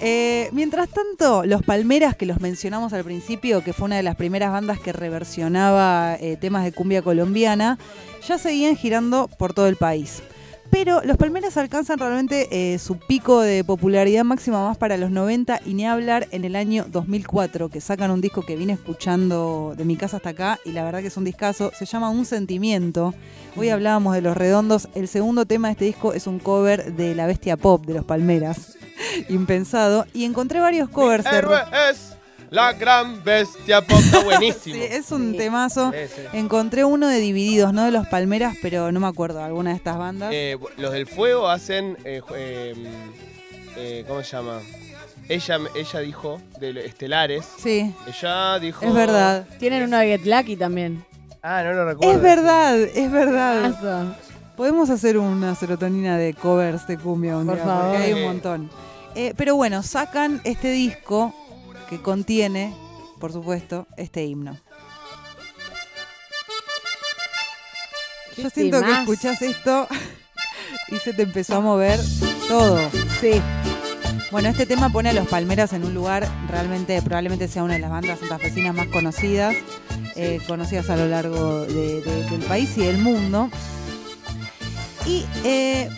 Eh, 0.00 0.48
mientras 0.52 0.88
tanto, 0.88 1.44
los 1.46 1.62
Palmeras, 1.62 2.16
que 2.16 2.26
los 2.26 2.40
mencionamos 2.40 2.92
al 2.92 3.04
principio, 3.04 3.62
que 3.62 3.72
fue 3.72 3.86
una 3.86 3.96
de 3.96 4.02
las 4.02 4.16
primeras 4.16 4.50
bandas 4.50 4.78
que 4.80 4.92
reversionaba 4.92 6.16
eh, 6.20 6.36
temas 6.36 6.64
de 6.64 6.72
cumbia 6.72 7.00
colombiana, 7.00 7.78
ya 8.26 8.36
seguían 8.44 8.76
girando 8.76 9.26
por 9.38 9.54
todo 9.54 9.68
el 9.68 9.76
país. 9.76 10.22
Pero 10.70 11.00
los 11.02 11.16
Palmeras 11.16 11.56
alcanzan 11.56 11.98
realmente 11.98 12.48
eh, 12.50 12.78
su 12.78 12.98
pico 12.98 13.40
de 13.40 13.64
popularidad 13.64 14.22
máxima 14.22 14.68
más 14.68 14.76
para 14.76 14.98
los 14.98 15.10
90 15.10 15.60
y 15.64 15.72
ni 15.72 15.86
hablar 15.86 16.28
en 16.30 16.44
el 16.44 16.54
año 16.54 16.84
2004, 16.88 17.70
que 17.70 17.80
sacan 17.80 18.10
un 18.10 18.20
disco 18.20 18.42
que 18.42 18.56
vine 18.56 18.74
escuchando 18.74 19.72
de 19.76 19.84
mi 19.86 19.96
casa 19.96 20.18
hasta 20.18 20.30
acá 20.30 20.58
y 20.64 20.72
la 20.72 20.84
verdad 20.84 21.00
que 21.00 21.06
es 21.06 21.16
un 21.16 21.24
discazo, 21.24 21.70
se 21.74 21.86
llama 21.86 22.10
Un 22.10 22.26
Sentimiento. 22.26 23.14
Hoy 23.56 23.70
hablábamos 23.70 24.14
de 24.14 24.20
Los 24.20 24.36
Redondos, 24.36 24.88
el 24.94 25.08
segundo 25.08 25.46
tema 25.46 25.68
de 25.68 25.72
este 25.72 25.84
disco 25.86 26.12
es 26.12 26.26
un 26.26 26.38
cover 26.38 26.92
de 26.94 27.14
La 27.14 27.26
Bestia 27.26 27.56
Pop 27.56 27.86
de 27.86 27.94
los 27.94 28.04
Palmeras, 28.04 28.76
impensado, 29.30 30.06
y 30.12 30.24
encontré 30.24 30.60
varios 30.60 30.90
covers. 30.90 31.24
Héroe 31.24 31.60
es 31.90 32.14
La 32.54 32.72
gran 32.72 33.22
bestia 33.24 33.80
pop 33.80 33.98
está 33.98 34.20
buenísimo. 34.24 34.76
Sí, 34.76 34.82
es 34.88 35.10
un 35.10 35.32
Sí. 35.32 35.38
temazo. 35.38 35.90
Sí, 35.90 35.98
sí. 36.14 36.22
Encontré 36.38 36.84
uno 36.84 37.08
de 37.08 37.18
Divididos, 37.18 37.72
no 37.72 37.84
de 37.84 37.90
los 37.90 38.06
Palmeras, 38.06 38.56
pero 38.62 38.92
no 38.92 39.00
me 39.00 39.08
acuerdo, 39.08 39.42
alguna 39.42 39.70
de 39.70 39.76
estas 39.76 39.98
bandas. 39.98 40.30
Eh, 40.32 40.56
los 40.76 40.92
del 40.92 41.06
fuego 41.08 41.48
hacen. 41.48 41.96
eh, 42.04 42.22
eh, 42.36 42.74
eh, 43.76 44.04
¿Cómo 44.06 44.22
se 44.22 44.36
llama? 44.36 44.60
Ella, 45.28 45.58
ella 45.74 46.00
dijo 46.00 46.40
de 46.60 46.86
Estelares. 46.86 47.44
sí, 47.58 47.92
Ella 48.06 48.58
dijo. 48.60 48.84
es 48.86 48.94
verdad. 48.94 49.46
Tienen 49.58 49.82
uno 49.84 49.98
de 49.98 50.06
Get 50.18 50.24
Lucky 50.26 50.56
también. 50.56 51.04
Ah, 51.42 51.62
no 51.64 51.72
lo 51.72 51.84
recuerdo. 51.86 52.12
Es 52.14 52.22
verdad, 52.22 52.78
es 52.78 53.10
verdad. 53.10 54.16
Podemos 54.56 54.90
hacer 54.90 55.18
una 55.18 55.54
serotonina 55.56 56.16
de 56.18 56.34
covers 56.34 56.86
de 56.86 56.98
cumbia 56.98 57.36
un 57.36 57.46
Por 57.46 57.56
día, 57.56 57.64
favor. 57.64 57.86
porque 57.90 58.02
hay 58.04 58.12
un 58.12 58.22
montón. 58.22 58.70
Eh, 59.16 59.34
pero 59.36 59.56
bueno, 59.56 59.82
sacan 59.82 60.40
este 60.44 60.70
disco 60.70 61.34
que 61.88 62.00
contiene, 62.02 62.74
por 63.20 63.32
supuesto, 63.32 63.86
este 63.96 64.24
himno. 64.24 64.58
Yo 68.36 68.50
siento 68.50 68.82
que 68.82 68.92
escuchás 68.92 69.42
esto 69.42 69.86
y 70.88 70.96
se 70.98 71.12
te 71.12 71.22
empezó 71.22 71.56
a 71.56 71.60
mover 71.60 72.00
todo. 72.48 72.80
Sí. 73.20 73.40
Bueno, 74.32 74.48
este 74.48 74.66
tema 74.66 74.90
pone 74.90 75.10
a 75.10 75.12
los 75.12 75.28
Palmeras 75.28 75.72
en 75.72 75.84
un 75.84 75.94
lugar 75.94 76.28
realmente, 76.48 77.00
probablemente 77.02 77.46
sea 77.46 77.62
una 77.62 77.74
de 77.74 77.78
las 77.80 77.90
bandas 77.90 78.18
santafesinas 78.18 78.74
más 78.74 78.88
conocidas, 78.88 79.54
eh, 80.16 80.40
conocidas 80.48 80.90
a 80.90 80.96
lo 80.96 81.06
largo 81.06 81.60
de- 81.66 82.00
de- 82.00 82.24
del 82.30 82.40
país 82.42 82.76
y 82.76 82.80
del 82.82 82.98
mundo. 82.98 83.48
Y 85.06 85.24
eh, 85.44 85.88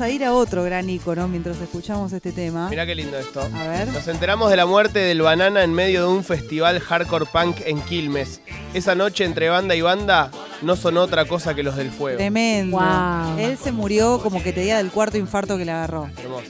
vamos 0.00 0.12
a 0.12 0.14
ir 0.14 0.24
a 0.24 0.32
otro 0.32 0.64
gran 0.64 0.88
icono 0.88 1.28
mientras 1.28 1.60
escuchamos 1.60 2.10
este 2.14 2.32
tema. 2.32 2.70
Mirá 2.70 2.86
qué 2.86 2.94
lindo 2.94 3.18
esto. 3.18 3.42
A 3.42 3.68
ver. 3.68 3.88
Nos 3.88 4.08
enteramos 4.08 4.48
de 4.48 4.56
la 4.56 4.64
muerte 4.64 4.98
del 4.98 5.20
banana 5.20 5.62
en 5.62 5.74
medio 5.74 6.02
de 6.02 6.08
un 6.08 6.24
festival 6.24 6.80
hardcore 6.80 7.26
punk 7.26 7.58
en 7.66 7.82
Quilmes. 7.82 8.40
Esa 8.72 8.94
noche 8.94 9.26
entre 9.26 9.50
banda 9.50 9.74
y 9.74 9.82
banda 9.82 10.30
no 10.62 10.74
sonó 10.74 11.02
otra 11.02 11.26
cosa 11.26 11.54
que 11.54 11.62
los 11.62 11.76
del 11.76 11.90
fuego. 11.90 12.16
Tremendo. 12.16 12.78
Wow. 12.78 13.38
Él 13.38 13.58
se 13.58 13.72
murió 13.72 14.20
como 14.22 14.42
que 14.42 14.54
te 14.54 14.62
diga 14.62 14.78
del 14.78 14.90
cuarto 14.90 15.18
infarto 15.18 15.58
que 15.58 15.66
le 15.66 15.72
agarró. 15.72 16.08
Hermoso. 16.16 16.46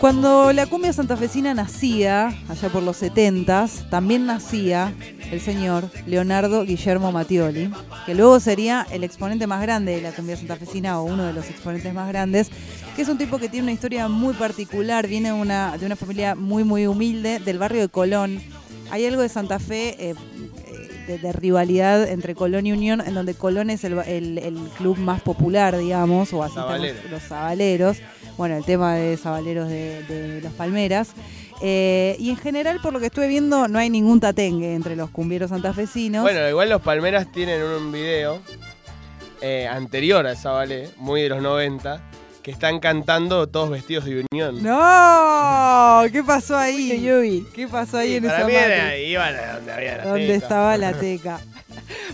Cuando 0.00 0.52
la 0.52 0.66
cumbia 0.66 0.92
santafesina 0.92 1.54
nacía, 1.54 2.28
allá 2.48 2.68
por 2.68 2.82
los 2.82 3.02
70s, 3.02 3.88
también 3.88 4.26
nacía 4.26 4.92
el 5.32 5.40
señor 5.40 5.90
Leonardo 6.06 6.64
Guillermo 6.64 7.12
Mattioli, 7.12 7.70
que 8.04 8.14
luego 8.14 8.38
sería 8.38 8.86
el 8.92 9.04
exponente 9.04 9.46
más 9.46 9.62
grande 9.62 9.96
de 9.96 10.02
la 10.02 10.12
cumbia 10.12 10.36
santafesina 10.36 11.00
o 11.00 11.04
uno 11.04 11.24
de 11.24 11.32
los 11.32 11.48
exponentes 11.48 11.94
más 11.94 12.08
grandes, 12.08 12.50
que 12.94 13.02
es 13.02 13.08
un 13.08 13.16
tipo 13.16 13.38
que 13.38 13.48
tiene 13.48 13.64
una 13.64 13.72
historia 13.72 14.06
muy 14.08 14.34
particular, 14.34 15.06
viene 15.06 15.30
de 15.30 15.34
una, 15.34 15.96
familia 15.96 16.34
muy, 16.34 16.62
muy 16.62 16.86
humilde 16.86 17.38
del 17.38 17.58
barrio 17.58 17.80
de 17.80 17.88
Colón. 17.88 18.42
Hay 18.90 19.06
algo 19.06 19.22
de 19.22 19.30
Santa 19.30 19.58
Fe. 19.58 19.96
eh, 19.98 20.14
de, 21.06 21.18
de 21.18 21.32
rivalidad 21.32 22.08
entre 22.08 22.34
Colón 22.34 22.66
y 22.66 22.72
Unión, 22.72 23.00
en 23.06 23.14
donde 23.14 23.34
Colón 23.34 23.70
es 23.70 23.84
el, 23.84 23.98
el- 24.00 24.38
el 24.38 24.56
club 24.78 24.98
más 24.98 25.20
popular, 25.22 25.76
digamos, 25.76 26.32
o 26.32 26.42
así 26.42 26.50
estamos 26.52 26.72
Zabaleros. 26.72 27.10
los 27.10 27.22
Zabaleros. 27.22 27.96
Bueno, 28.36 28.56
el 28.56 28.64
tema 28.64 28.94
de 28.96 29.16
Zabaleros 29.16 29.68
de, 29.68 30.02
de 30.04 30.40
los 30.42 30.52
Palmeras. 30.52 31.10
Eh, 31.62 32.16
y 32.18 32.28
en 32.30 32.36
general, 32.36 32.80
por 32.82 32.92
lo 32.92 33.00
que 33.00 33.06
estuve 33.06 33.28
viendo, 33.28 33.66
no 33.66 33.78
hay 33.78 33.88
ningún 33.88 34.20
tatengue 34.20 34.74
entre 34.74 34.94
los 34.94 35.08
cumbieros 35.10 35.48
santafesinos. 35.50 36.22
Bueno, 36.22 36.46
igual 36.48 36.68
los 36.68 36.82
Palmeras 36.82 37.32
tienen 37.32 37.62
un 37.62 37.90
video 37.92 38.42
eh, 39.40 39.66
anterior 39.66 40.26
a 40.26 40.34
ballet, 40.50 40.94
muy 40.96 41.22
de 41.22 41.30
los 41.30 41.40
90, 41.42 42.02
que 42.46 42.52
están 42.52 42.78
cantando 42.78 43.48
todos 43.48 43.70
vestidos 43.70 44.04
de 44.04 44.24
unión. 44.30 44.62
¡No! 44.62 46.02
¿Ququé 46.12 46.22
pasó 46.22 46.56
ahí? 46.56 46.92
Uy, 46.92 47.12
uy. 47.12 47.46
¿Qué 47.52 47.66
pasó 47.66 47.96
ahí 47.98 48.14
en 48.14 48.22
para 48.22 48.38
esa 48.38 48.46
mí 48.46 48.52
madre? 48.52 48.74
era, 48.76 48.96
iban 48.98 49.34
a 49.34 49.54
donde 49.54 49.72
había 49.72 49.96
la 49.96 50.14
teta. 50.14 50.34
estaba 50.34 50.76
la 50.76 50.92
teca. 51.00 51.40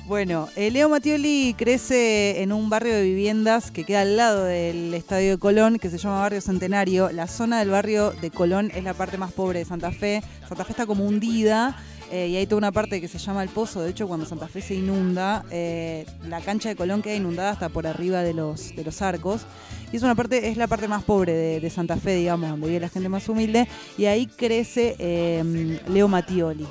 Bueno, 0.06 0.48
eh, 0.56 0.70
Leo 0.70 0.88
Mattioli 0.88 1.54
crece 1.58 2.40
en 2.40 2.50
un 2.52 2.70
barrio 2.70 2.94
de 2.94 3.02
viviendas 3.02 3.70
que 3.70 3.84
queda 3.84 4.00
al 4.00 4.16
lado 4.16 4.44
del 4.44 4.94
Estadio 4.94 5.32
de 5.32 5.38
Colón, 5.38 5.78
que 5.78 5.90
se 5.90 5.98
llama 5.98 6.20
Barrio 6.20 6.40
Centenario. 6.40 7.10
La 7.12 7.26
zona 7.26 7.58
del 7.58 7.68
barrio 7.68 8.12
de 8.12 8.30
Colón 8.30 8.72
es 8.74 8.84
la 8.84 8.94
parte 8.94 9.18
más 9.18 9.32
pobre 9.32 9.58
de 9.58 9.64
Santa 9.66 9.92
Fe. 9.92 10.22
Santa 10.48 10.64
Fe 10.64 10.70
está 10.72 10.86
como 10.86 11.04
hundida. 11.04 11.76
Eh, 12.12 12.28
y 12.28 12.36
hay 12.36 12.46
toda 12.46 12.58
una 12.58 12.72
parte 12.72 13.00
que 13.00 13.08
se 13.08 13.16
llama 13.18 13.42
el 13.42 13.48
pozo. 13.48 13.80
De 13.80 13.90
hecho, 13.90 14.06
cuando 14.06 14.26
Santa 14.26 14.46
Fe 14.46 14.60
se 14.60 14.74
inunda, 14.74 15.46
eh, 15.50 16.04
la 16.28 16.42
cancha 16.42 16.68
de 16.68 16.76
Colón 16.76 17.00
queda 17.00 17.14
inundada 17.14 17.50
hasta 17.50 17.70
por 17.70 17.86
arriba 17.86 18.22
de 18.22 18.34
los, 18.34 18.76
de 18.76 18.84
los 18.84 19.00
arcos. 19.00 19.46
Y 19.92 19.96
es 19.96 20.02
una 20.02 20.14
parte, 20.14 20.50
es 20.50 20.58
la 20.58 20.66
parte 20.66 20.88
más 20.88 21.04
pobre 21.04 21.32
de, 21.32 21.70
Santa 21.70 21.96
Fe, 21.96 22.14
digamos, 22.14 22.50
donde 22.50 22.66
vive 22.66 22.80
la 22.80 22.90
gente 22.90 23.08
más 23.08 23.26
humilde. 23.30 23.66
Y 23.96 24.04
ahí 24.04 24.26
crece 24.26 24.94
eh, 24.98 25.80
Leo 25.88 26.06
Mattioli. 26.06 26.66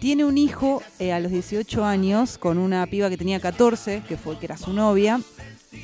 Tiene 0.00 0.24
un 0.24 0.36
hijo 0.36 0.82
eh, 0.98 1.12
a 1.12 1.20
los 1.20 1.32
18 1.32 1.84
años 1.84 2.36
con 2.36 2.58
una 2.58 2.86
piba 2.86 3.08
que 3.08 3.16
tenía 3.16 3.40
14, 3.40 4.02
que 4.06 4.16
fue 4.16 4.38
que 4.38 4.46
era 4.46 4.56
su 4.56 4.72
novia. 4.72 5.20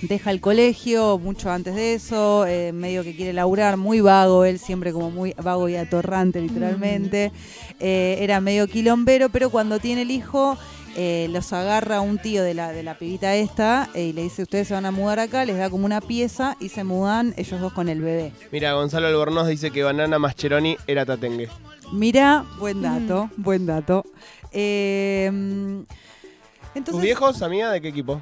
Deja 0.03 0.31
el 0.31 0.41
colegio 0.41 1.19
mucho 1.19 1.51
antes 1.51 1.75
de 1.75 1.95
eso, 1.95 2.47
eh, 2.47 2.73
medio 2.73 3.05
que 3.05 3.15
quiere 3.15 3.33
laburar, 3.33 3.77
muy 3.77 4.01
vago, 4.01 4.45
él 4.45 4.59
siempre 4.59 4.93
como 4.93 5.11
muy 5.11 5.35
vago 5.43 5.69
y 5.69 5.77
atorrante 5.77 6.41
literalmente. 6.41 7.33
Eh, 7.81 8.19
era 8.21 8.41
medio 8.41 8.67
quilombero, 8.67 9.29
pero 9.29 9.51
cuando 9.51 9.79
tiene 9.79 10.03
el 10.03 10.11
hijo, 10.11 10.57
eh, 10.97 11.29
los 11.31 11.53
agarra 11.53 12.01
un 12.01 12.19
tío 12.19 12.43
de 12.43 12.53
la, 12.53 12.73
de 12.73 12.83
la 12.83 12.99
pibita 12.99 13.37
esta 13.37 13.89
eh, 13.95 14.07
y 14.07 14.13
le 14.13 14.23
dice, 14.23 14.43
ustedes 14.43 14.67
se 14.69 14.75
van 14.75 14.87
a 14.87 14.91
mudar 14.91 15.21
acá, 15.21 15.45
les 15.45 15.57
da 15.57 15.71
como 15.71 15.87
una 15.87 16.01
pieza 16.01 16.57
y 16.59 16.69
se 16.69 16.83
mudan 16.83 17.33
ellos 17.37 17.61
dos 17.61 17.73
con 17.73 17.89
el 17.89 18.01
bebé. 18.01 18.33
Mira, 18.51 18.73
Gonzalo 18.73 19.07
Albornoz 19.07 19.47
dice 19.47 19.71
que 19.71 19.85
Banana 19.85 20.19
Mascheroni 20.19 20.77
era 20.89 21.07
tatengue. 21.07 21.49
Mira, 21.93 22.45
buen 22.59 22.83
dato, 22.83 23.31
buen 23.37 23.67
dato. 23.67 24.05
Eh, 24.51 25.27
entonces, 25.27 26.85
¿Tus 26.85 27.01
viejos, 27.01 27.41
amiga, 27.43 27.71
de 27.71 27.81
qué 27.81 27.89
equipo? 27.89 28.21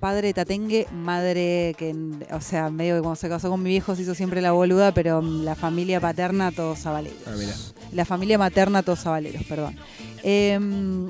Padre 0.00 0.32
tatengue, 0.32 0.86
madre 0.92 1.74
que, 1.78 1.94
o 2.32 2.40
sea, 2.40 2.70
medio 2.70 2.96
que 2.96 3.02
cuando 3.02 3.16
se 3.16 3.28
casó 3.28 3.50
con 3.50 3.62
mi 3.62 3.70
viejo 3.70 3.94
se 3.94 4.02
hizo 4.02 4.14
siempre 4.14 4.40
la 4.40 4.52
boluda, 4.52 4.92
pero 4.92 5.20
la 5.22 5.54
familia 5.54 6.00
paterna 6.00 6.50
todos 6.50 6.80
sabaleros. 6.80 7.18
Ah. 7.26 7.80
La 7.92 8.04
familia 8.04 8.38
materna 8.38 8.82
todos 8.82 9.00
sabaleros, 9.00 9.44
perdón. 9.44 9.76
Em, 10.22 11.08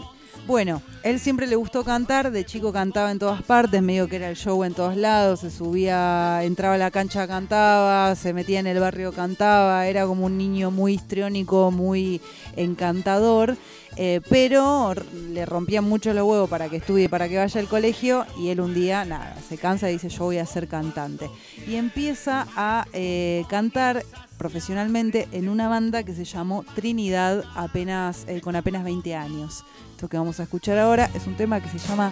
bueno, 0.51 0.83
él 1.05 1.21
siempre 1.21 1.47
le 1.47 1.55
gustó 1.55 1.85
cantar, 1.85 2.33
de 2.33 2.45
chico 2.45 2.73
cantaba 2.73 3.13
en 3.13 3.21
todas 3.21 3.41
partes, 3.41 3.81
medio 3.83 4.09
que 4.09 4.17
era 4.17 4.29
el 4.29 4.37
show 4.37 4.65
en 4.65 4.75
todos 4.75 4.97
lados, 4.97 5.41
se 5.41 5.51
subía, 5.51 6.43
entraba 6.43 6.75
a 6.75 6.79
la 6.79 6.91
cancha, 6.91 7.29
cantaba, 7.29 8.17
se 8.17 8.33
metía 8.33 8.59
en 8.59 8.67
el 8.67 8.81
barrio, 8.81 9.13
cantaba, 9.13 9.87
era 9.87 10.07
como 10.07 10.27
un 10.27 10.37
niño 10.37 10.73
muy 10.73 10.95
histriónico, 10.95 11.71
muy 11.71 12.21
encantador, 12.57 13.57
eh, 13.97 14.21
pero 14.29 14.93
le 15.29 15.47
rompían 15.47 15.85
mucho 15.85 16.13
los 16.13 16.27
huevos 16.27 16.51
para 16.51 16.69
que 16.69 16.79
estudie, 16.79 17.09
para 17.09 17.29
que 17.29 17.39
vaya 17.39 17.61
al 17.61 17.69
colegio, 17.69 18.27
y 18.37 18.49
él 18.49 18.61
un 18.61 18.75
día, 18.75 19.05
nada, 19.05 19.37
se 19.49 19.57
cansa 19.57 19.89
y 19.89 19.93
dice, 19.93 20.09
yo 20.09 20.25
voy 20.25 20.39
a 20.39 20.47
ser 20.47 20.67
cantante. 20.67 21.31
Y 21.69 21.77
empieza 21.77 22.49
a 22.57 22.87
eh, 22.93 23.45
cantar 23.49 24.05
profesionalmente 24.41 25.29
en 25.33 25.51
una 25.51 25.69
banda 25.69 26.03
que 26.03 26.15
se 26.15 26.25
llamó 26.25 26.65
Trinidad 26.75 27.45
apenas 27.55 28.25
eh, 28.27 28.41
con 28.41 28.57
apenas 28.57 28.85
20 28.85 29.15
años. 29.15 29.65
Esto 29.91 30.09
que 30.09 30.17
vamos 30.17 30.41
a 30.41 30.45
escuchar 30.45 30.79
ahora 30.79 31.11
es 31.13 31.27
un 31.27 31.35
tema 31.35 31.61
que 31.61 31.69
se 31.69 31.79
llama 31.79 32.11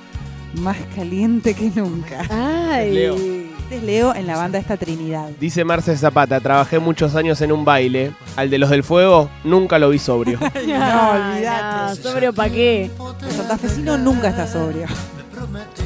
Más 0.57 0.77
caliente 0.95 1.55
que 1.55 1.71
nunca. 1.75 2.27
Ay. 2.29 2.93
Leo. 2.93 3.15
Este 3.15 3.77
es 3.77 3.83
Leo 3.83 4.15
en 4.15 4.27
la 4.27 4.37
banda 4.37 4.59
esta 4.59 4.77
Trinidad. 4.77 5.31
Dice 5.41 5.65
Marce 5.65 5.97
Zapata, 5.97 6.39
trabajé 6.41 6.79
muchos 6.79 7.15
años 7.15 7.41
en 7.41 7.51
un 7.51 7.65
baile. 7.65 8.13
Al 8.37 8.51
de 8.51 8.59
los 8.59 8.69
del 8.69 8.85
fuego 8.85 9.31
nunca 9.43 9.79
lo 9.79 9.89
vi 9.89 9.99
sobrio. 9.99 10.39
no, 10.41 10.49
olvidate. 10.51 12.03
No, 12.03 12.11
sobrio 12.11 12.35
pa' 12.35 12.51
qué. 12.51 12.91
El 13.23 13.33
santafesino 13.33 13.97
nunca 13.97 14.29
está 14.29 14.47
sobrio. 14.47 14.87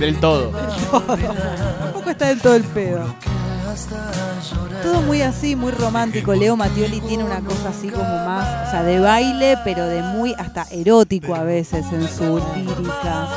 Del 0.00 0.18
todo. 0.18 0.50
Tampoco 0.90 2.10
está 2.10 2.26
del 2.26 2.40
todo 2.40 2.56
el 2.56 2.64
pedo. 2.64 3.14
Todo 4.82 5.00
muy 5.02 5.22
así, 5.22 5.56
muy 5.56 5.72
romántico. 5.72 6.34
Leo 6.34 6.56
Mattioli 6.56 7.00
tiene 7.00 7.24
una 7.24 7.40
cosa 7.40 7.70
así 7.70 7.88
como 7.88 8.04
más, 8.04 8.68
o 8.68 8.70
sea, 8.70 8.82
de 8.82 9.00
baile, 9.00 9.56
pero 9.64 9.86
de 9.86 10.02
muy 10.02 10.34
hasta 10.38 10.66
erótico 10.70 11.34
a 11.34 11.42
veces 11.42 11.84
en 11.92 12.08
su 12.08 12.40
lírica. 12.56 13.28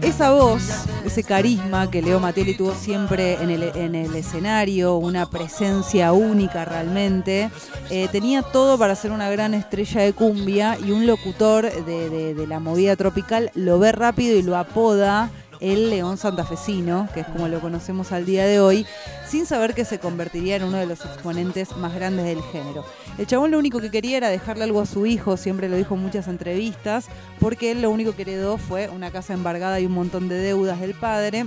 Esa 0.00 0.32
voz, 0.32 0.62
ese 1.04 1.22
carisma 1.22 1.90
que 1.90 2.02
Leo 2.02 2.20
Mattioli 2.20 2.56
tuvo 2.56 2.74
siempre 2.74 3.34
en 3.42 3.50
el, 3.50 3.62
en 3.62 3.94
el 3.94 4.14
escenario, 4.14 4.96
una 4.96 5.28
presencia 5.30 6.12
única 6.12 6.64
realmente, 6.64 7.50
eh, 7.90 8.08
tenía 8.12 8.42
todo 8.42 8.78
para 8.78 8.94
ser 8.94 9.10
una 9.12 9.30
gran 9.30 9.54
estrella 9.54 10.02
de 10.02 10.12
cumbia 10.12 10.76
y 10.84 10.90
un 10.90 11.06
locutor 11.06 11.70
de, 11.84 12.10
de- 12.10 12.34
de 12.34 12.46
la 12.46 12.58
movida 12.60 12.96
tropical 12.96 13.50
lo 13.54 13.78
ve 13.78 13.92
rápido 13.92 14.36
y 14.36 14.42
lo 14.42 14.56
apoda 14.56 15.30
el 15.62 15.90
León 15.90 16.18
Santafesino, 16.18 17.08
que 17.14 17.20
es 17.20 17.26
como 17.26 17.46
lo 17.48 17.60
conocemos 17.60 18.10
al 18.12 18.26
día 18.26 18.44
de 18.44 18.60
hoy, 18.60 18.84
sin 19.28 19.46
saber 19.46 19.74
que 19.74 19.84
se 19.84 19.98
convertiría 20.00 20.56
en 20.56 20.64
uno 20.64 20.76
de 20.78 20.86
los 20.86 21.00
exponentes 21.04 21.76
más 21.76 21.94
grandes 21.94 22.24
del 22.26 22.42
género. 22.42 22.84
El 23.16 23.26
chabón 23.26 23.52
lo 23.52 23.58
único 23.58 23.80
que 23.80 23.90
quería 23.90 24.16
era 24.16 24.28
dejarle 24.28 24.64
algo 24.64 24.80
a 24.80 24.86
su 24.86 25.06
hijo, 25.06 25.36
siempre 25.36 25.68
lo 25.68 25.76
dijo 25.76 25.94
en 25.94 26.02
muchas 26.02 26.26
entrevistas, 26.28 27.06
porque 27.38 27.70
él 27.70 27.80
lo 27.80 27.90
único 27.90 28.14
que 28.16 28.22
heredó 28.22 28.58
fue 28.58 28.88
una 28.88 29.10
casa 29.12 29.34
embargada 29.34 29.78
y 29.78 29.86
un 29.86 29.92
montón 29.92 30.28
de 30.28 30.34
deudas 30.36 30.80
del 30.80 30.94
padre. 30.94 31.46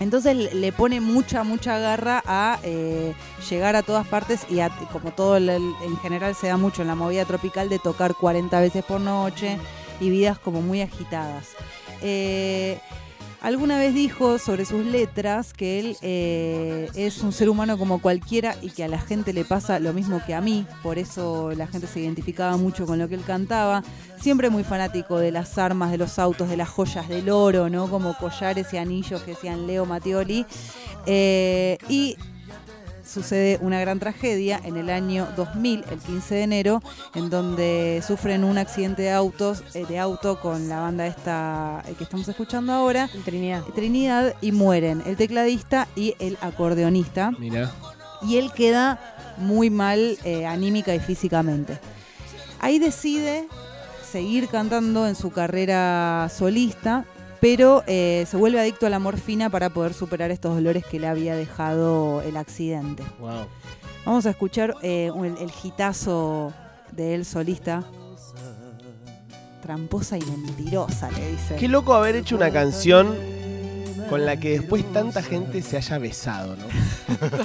Entonces 0.00 0.36
le- 0.54 0.72
pone 0.72 1.00
mucha, 1.00 1.42
mucha 1.42 1.78
garra 1.78 2.22
a 2.24 2.60
eh, 2.62 3.14
llegar 3.50 3.74
a 3.74 3.82
todas 3.82 4.06
partes 4.06 4.42
y 4.48 4.58
como 4.92 5.10
todo 5.12 5.38
el- 5.38 5.48
en 5.48 5.96
general 6.02 6.36
se 6.36 6.46
da 6.48 6.56
mucho 6.56 6.82
en 6.82 6.88
la 6.88 6.94
movida 6.94 7.24
tropical 7.24 7.68
de 7.68 7.78
tocar 7.80 8.14
40 8.14 8.60
veces 8.60 8.84
por 8.84 9.00
noche 9.00 9.56
y 10.00 10.10
vidas 10.10 10.38
como 10.38 10.60
muy 10.62 10.82
agitadas. 10.82 11.46
Eh, 12.02 12.78
alguna 13.40 13.78
vez 13.78 13.94
dijo 13.94 14.38
sobre 14.38 14.64
sus 14.64 14.84
letras 14.84 15.52
que 15.52 15.80
él 15.80 15.96
eh, 16.02 16.88
es 16.94 17.22
un 17.22 17.32
ser 17.32 17.48
humano 17.48 17.78
como 17.78 18.00
cualquiera 18.00 18.56
y 18.62 18.70
que 18.70 18.84
a 18.84 18.88
la 18.88 18.98
gente 18.98 19.32
le 19.32 19.44
pasa 19.44 19.78
lo 19.78 19.92
mismo 19.92 20.20
que 20.26 20.34
a 20.34 20.40
mí, 20.40 20.66
por 20.82 20.98
eso 20.98 21.52
la 21.56 21.66
gente 21.66 21.86
se 21.86 22.00
identificaba 22.00 22.56
mucho 22.56 22.86
con 22.86 22.98
lo 22.98 23.08
que 23.08 23.14
él 23.14 23.24
cantaba. 23.26 23.82
Siempre 24.20 24.50
muy 24.50 24.64
fanático 24.64 25.18
de 25.18 25.30
las 25.30 25.58
armas, 25.58 25.90
de 25.90 25.98
los 25.98 26.18
autos, 26.18 26.48
de 26.48 26.56
las 26.56 26.68
joyas 26.68 27.08
del 27.08 27.30
oro, 27.30 27.68
¿no? 27.68 27.88
Como 27.88 28.16
collares 28.18 28.72
y 28.72 28.76
anillos 28.76 29.22
que 29.22 29.32
decían 29.32 29.66
Leo 29.66 29.86
Mattioli. 29.86 30.44
Eh, 31.06 31.78
y 31.88 32.16
sucede 33.08 33.58
una 33.62 33.80
gran 33.80 33.98
tragedia 33.98 34.60
en 34.62 34.76
el 34.76 34.90
año 34.90 35.28
2000, 35.36 35.84
el 35.90 35.98
15 35.98 36.34
de 36.34 36.42
enero, 36.42 36.82
en 37.14 37.30
donde 37.30 38.02
sufren 38.06 38.44
un 38.44 38.58
accidente 38.58 39.02
de 39.02 39.10
autos 39.10 39.64
eh, 39.74 39.86
de 39.88 39.98
auto 39.98 40.40
con 40.40 40.68
la 40.68 40.80
banda 40.80 41.06
esta 41.06 41.82
eh, 41.86 41.94
que 41.96 42.04
estamos 42.04 42.28
escuchando 42.28 42.72
ahora, 42.72 43.08
Trinidad. 43.24 43.62
Trinidad, 43.74 44.34
y 44.40 44.52
mueren 44.52 45.02
el 45.06 45.16
tecladista 45.16 45.88
y 45.96 46.14
el 46.18 46.36
acordeonista. 46.40 47.32
Mira. 47.38 47.72
Y 48.22 48.36
él 48.36 48.52
queda 48.52 49.00
muy 49.38 49.70
mal 49.70 50.18
eh, 50.24 50.44
anímica 50.46 50.94
y 50.94 51.00
físicamente. 51.00 51.78
Ahí 52.60 52.78
decide 52.78 53.46
seguir 54.10 54.48
cantando 54.48 55.06
en 55.06 55.14
su 55.14 55.30
carrera 55.30 56.28
solista, 56.34 57.04
pero 57.40 57.82
eh, 57.86 58.26
se 58.28 58.36
vuelve 58.36 58.60
adicto 58.60 58.86
a 58.86 58.90
la 58.90 58.98
morfina 58.98 59.50
para 59.50 59.70
poder 59.70 59.94
superar 59.94 60.30
estos 60.30 60.54
dolores 60.54 60.84
que 60.84 60.98
le 60.98 61.06
había 61.06 61.34
dejado 61.36 62.22
el 62.22 62.36
accidente. 62.36 63.02
Wow. 63.20 63.46
Vamos 64.04 64.26
a 64.26 64.30
escuchar 64.30 64.74
eh, 64.82 65.10
un- 65.14 65.36
el, 65.38 65.50
gitazo 65.50 66.52
de 66.92 67.14
él 67.14 67.24
solista. 67.24 67.84
Tramposa 69.62 70.16
y 70.16 70.22
mentirosa, 70.22 71.10
le 71.10 71.32
dice. 71.32 71.56
Qué 71.56 71.68
loco 71.68 71.92
haber 71.94 72.16
hecho 72.16 72.36
una 72.36 72.50
canción 72.50 73.14
con 74.08 74.24
la 74.24 74.36
que 74.38 74.58
después 74.60 74.84
tanta 74.92 75.22
gente 75.22 75.62
se 75.62 75.76
haya 75.76 75.98
besado, 75.98 76.56
¿no? 76.56 76.66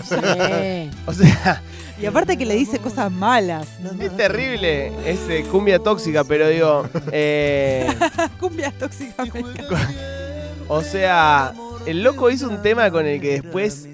Sí. 0.04 0.90
O 1.06 1.14
sea, 1.14 1.62
Y 2.02 2.06
aparte 2.06 2.38
que 2.38 2.46
le 2.46 2.56
dice 2.56 2.80
cosas 2.80 3.12
malas. 3.12 3.68
es 4.00 4.16
terrible. 4.18 4.88
Es 5.10 5.20
eh, 5.30 5.46
cumbia 5.52 5.80
tóxica, 5.80 6.24
pero 6.24 6.48
digo. 6.50 6.88
eh, 7.12 7.88
Cumbia 8.40 8.72
tóxica. 8.72 9.24
o 10.68 10.82
sea, 10.82 11.54
el 11.86 12.04
loco 12.04 12.30
hizo 12.30 12.48
un 12.50 12.62
tema 12.62 12.90
con 12.92 13.06
el 13.06 13.20
que 13.22 13.42
después 13.42 13.88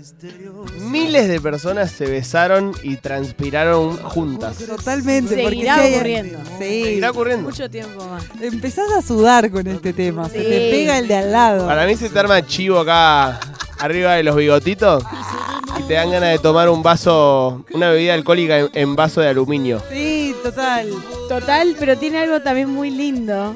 miles 0.90 1.28
de 1.28 1.40
personas 1.40 1.92
se 1.92 2.06
besaron 2.06 2.74
y 2.84 2.98
transpiraron 2.98 3.98
juntas. 3.98 4.58
Totalmente. 4.58 5.36
porque 5.36 5.50
Seguirá 5.50 5.76
hay- 5.76 5.94
ocurriendo. 5.96 6.40
Sí. 6.60 6.84
Seguirá 6.84 7.12
ocurriendo. 7.12 7.50
Mucho 7.50 7.70
tiempo 7.70 8.06
más. 8.06 8.24
Empezás 8.42 8.92
a 8.98 9.02
sudar 9.02 9.50
con 9.52 9.66
este 9.68 9.94
tema. 9.94 10.28
Se 10.30 10.38
Sí. 10.40 10.44
te 10.50 10.70
pega 10.72 10.98
el 10.98 11.08
de 11.08 11.16
al 11.16 11.32
lado. 11.32 11.68
Para 11.68 11.86
mí 11.86 11.96
se 11.96 12.10
te 12.10 12.20
arma 12.20 12.46
chivo 12.46 12.80
acá 12.80 13.40
arriba 13.80 14.14
de 14.16 14.24
los 14.24 14.36
bigotitos 14.36 15.04
y 15.80 15.84
te 15.84 15.94
dan 15.94 16.12
ganas 16.12 16.32
de 16.32 16.40
tomar 16.40 16.68
un 16.70 16.84
vaso, 16.84 17.64
una 17.74 17.90
bebida 17.92 18.14
alcohólica 18.14 18.60
en, 18.60 18.70
en 18.74 18.96
vaso 18.96 19.22
de 19.22 19.30
aluminio. 19.30 19.82
Sí, 19.92 20.36
total. 20.44 20.90
Total, 21.30 21.76
pero 21.80 21.98
tiene 21.98 22.18
algo 22.20 22.42
también 22.42 22.70
muy 22.70 22.90
lindo. 22.92 23.56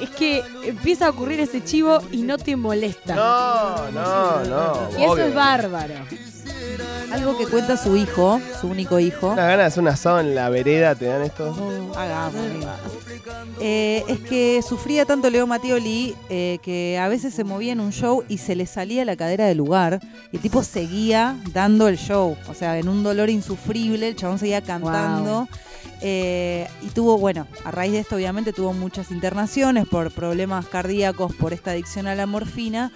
Es 0.00 0.08
que 0.10 0.42
empieza 0.64 1.06
a 1.08 1.10
ocurrir 1.10 1.40
ese 1.40 1.62
chivo 1.62 1.98
y 2.10 2.22
no 2.22 2.38
te 2.38 2.56
molesta. 2.56 3.14
No, 3.14 3.90
no, 3.90 4.44
no. 4.44 4.72
y 4.98 5.02
eso 5.02 5.12
obvio. 5.12 5.24
es 5.26 5.34
bárbaro. 5.34 5.94
Algo 7.12 7.36
que 7.36 7.46
cuenta 7.46 7.76
su 7.76 7.96
hijo, 7.96 8.40
su 8.60 8.68
único 8.68 8.98
hijo. 8.98 9.28
Unas 9.28 9.46
ganas 9.46 9.58
de 9.58 9.64
hacer 9.64 9.82
un 9.82 9.88
asado 9.88 10.20
en 10.20 10.34
la 10.34 10.48
vereda, 10.48 10.94
te 10.94 11.06
dan 11.06 11.22
esto. 11.22 11.54
Hagamos, 11.96 12.34
amigo. 12.36 12.70
Eh, 13.60 14.04
es 14.08 14.20
que 14.20 14.62
sufría 14.66 15.04
tanto 15.04 15.28
Leo 15.28 15.46
Mattioli 15.46 16.14
eh, 16.28 16.58
que 16.62 16.98
a 16.98 17.08
veces 17.08 17.34
se 17.34 17.44
movía 17.44 17.72
en 17.72 17.80
un 17.80 17.92
show 17.92 18.24
y 18.28 18.38
se 18.38 18.56
le 18.56 18.66
salía 18.66 19.04
la 19.04 19.16
cadera 19.16 19.46
del 19.46 19.58
lugar 19.58 20.00
y 20.32 20.36
el 20.36 20.42
tipo 20.42 20.62
seguía 20.62 21.36
dando 21.52 21.88
el 21.88 21.98
show. 21.98 22.36
O 22.48 22.54
sea, 22.54 22.78
en 22.78 22.88
un 22.88 23.02
dolor 23.02 23.28
insufrible, 23.28 24.08
el 24.08 24.16
chabón 24.16 24.38
seguía 24.38 24.62
cantando. 24.62 25.48
Eh, 26.02 26.66
y 26.80 26.88
tuvo, 26.88 27.18
bueno, 27.18 27.46
a 27.64 27.70
raíz 27.70 27.92
de 27.92 27.98
esto 27.98 28.16
obviamente 28.16 28.52
tuvo 28.52 28.72
muchas 28.72 29.10
internaciones 29.10 29.86
por 29.86 30.10
problemas 30.12 30.66
cardíacos, 30.66 31.34
por 31.34 31.52
esta 31.52 31.72
adicción 31.72 32.06
a 32.06 32.14
la 32.14 32.26
morfina 32.26 32.90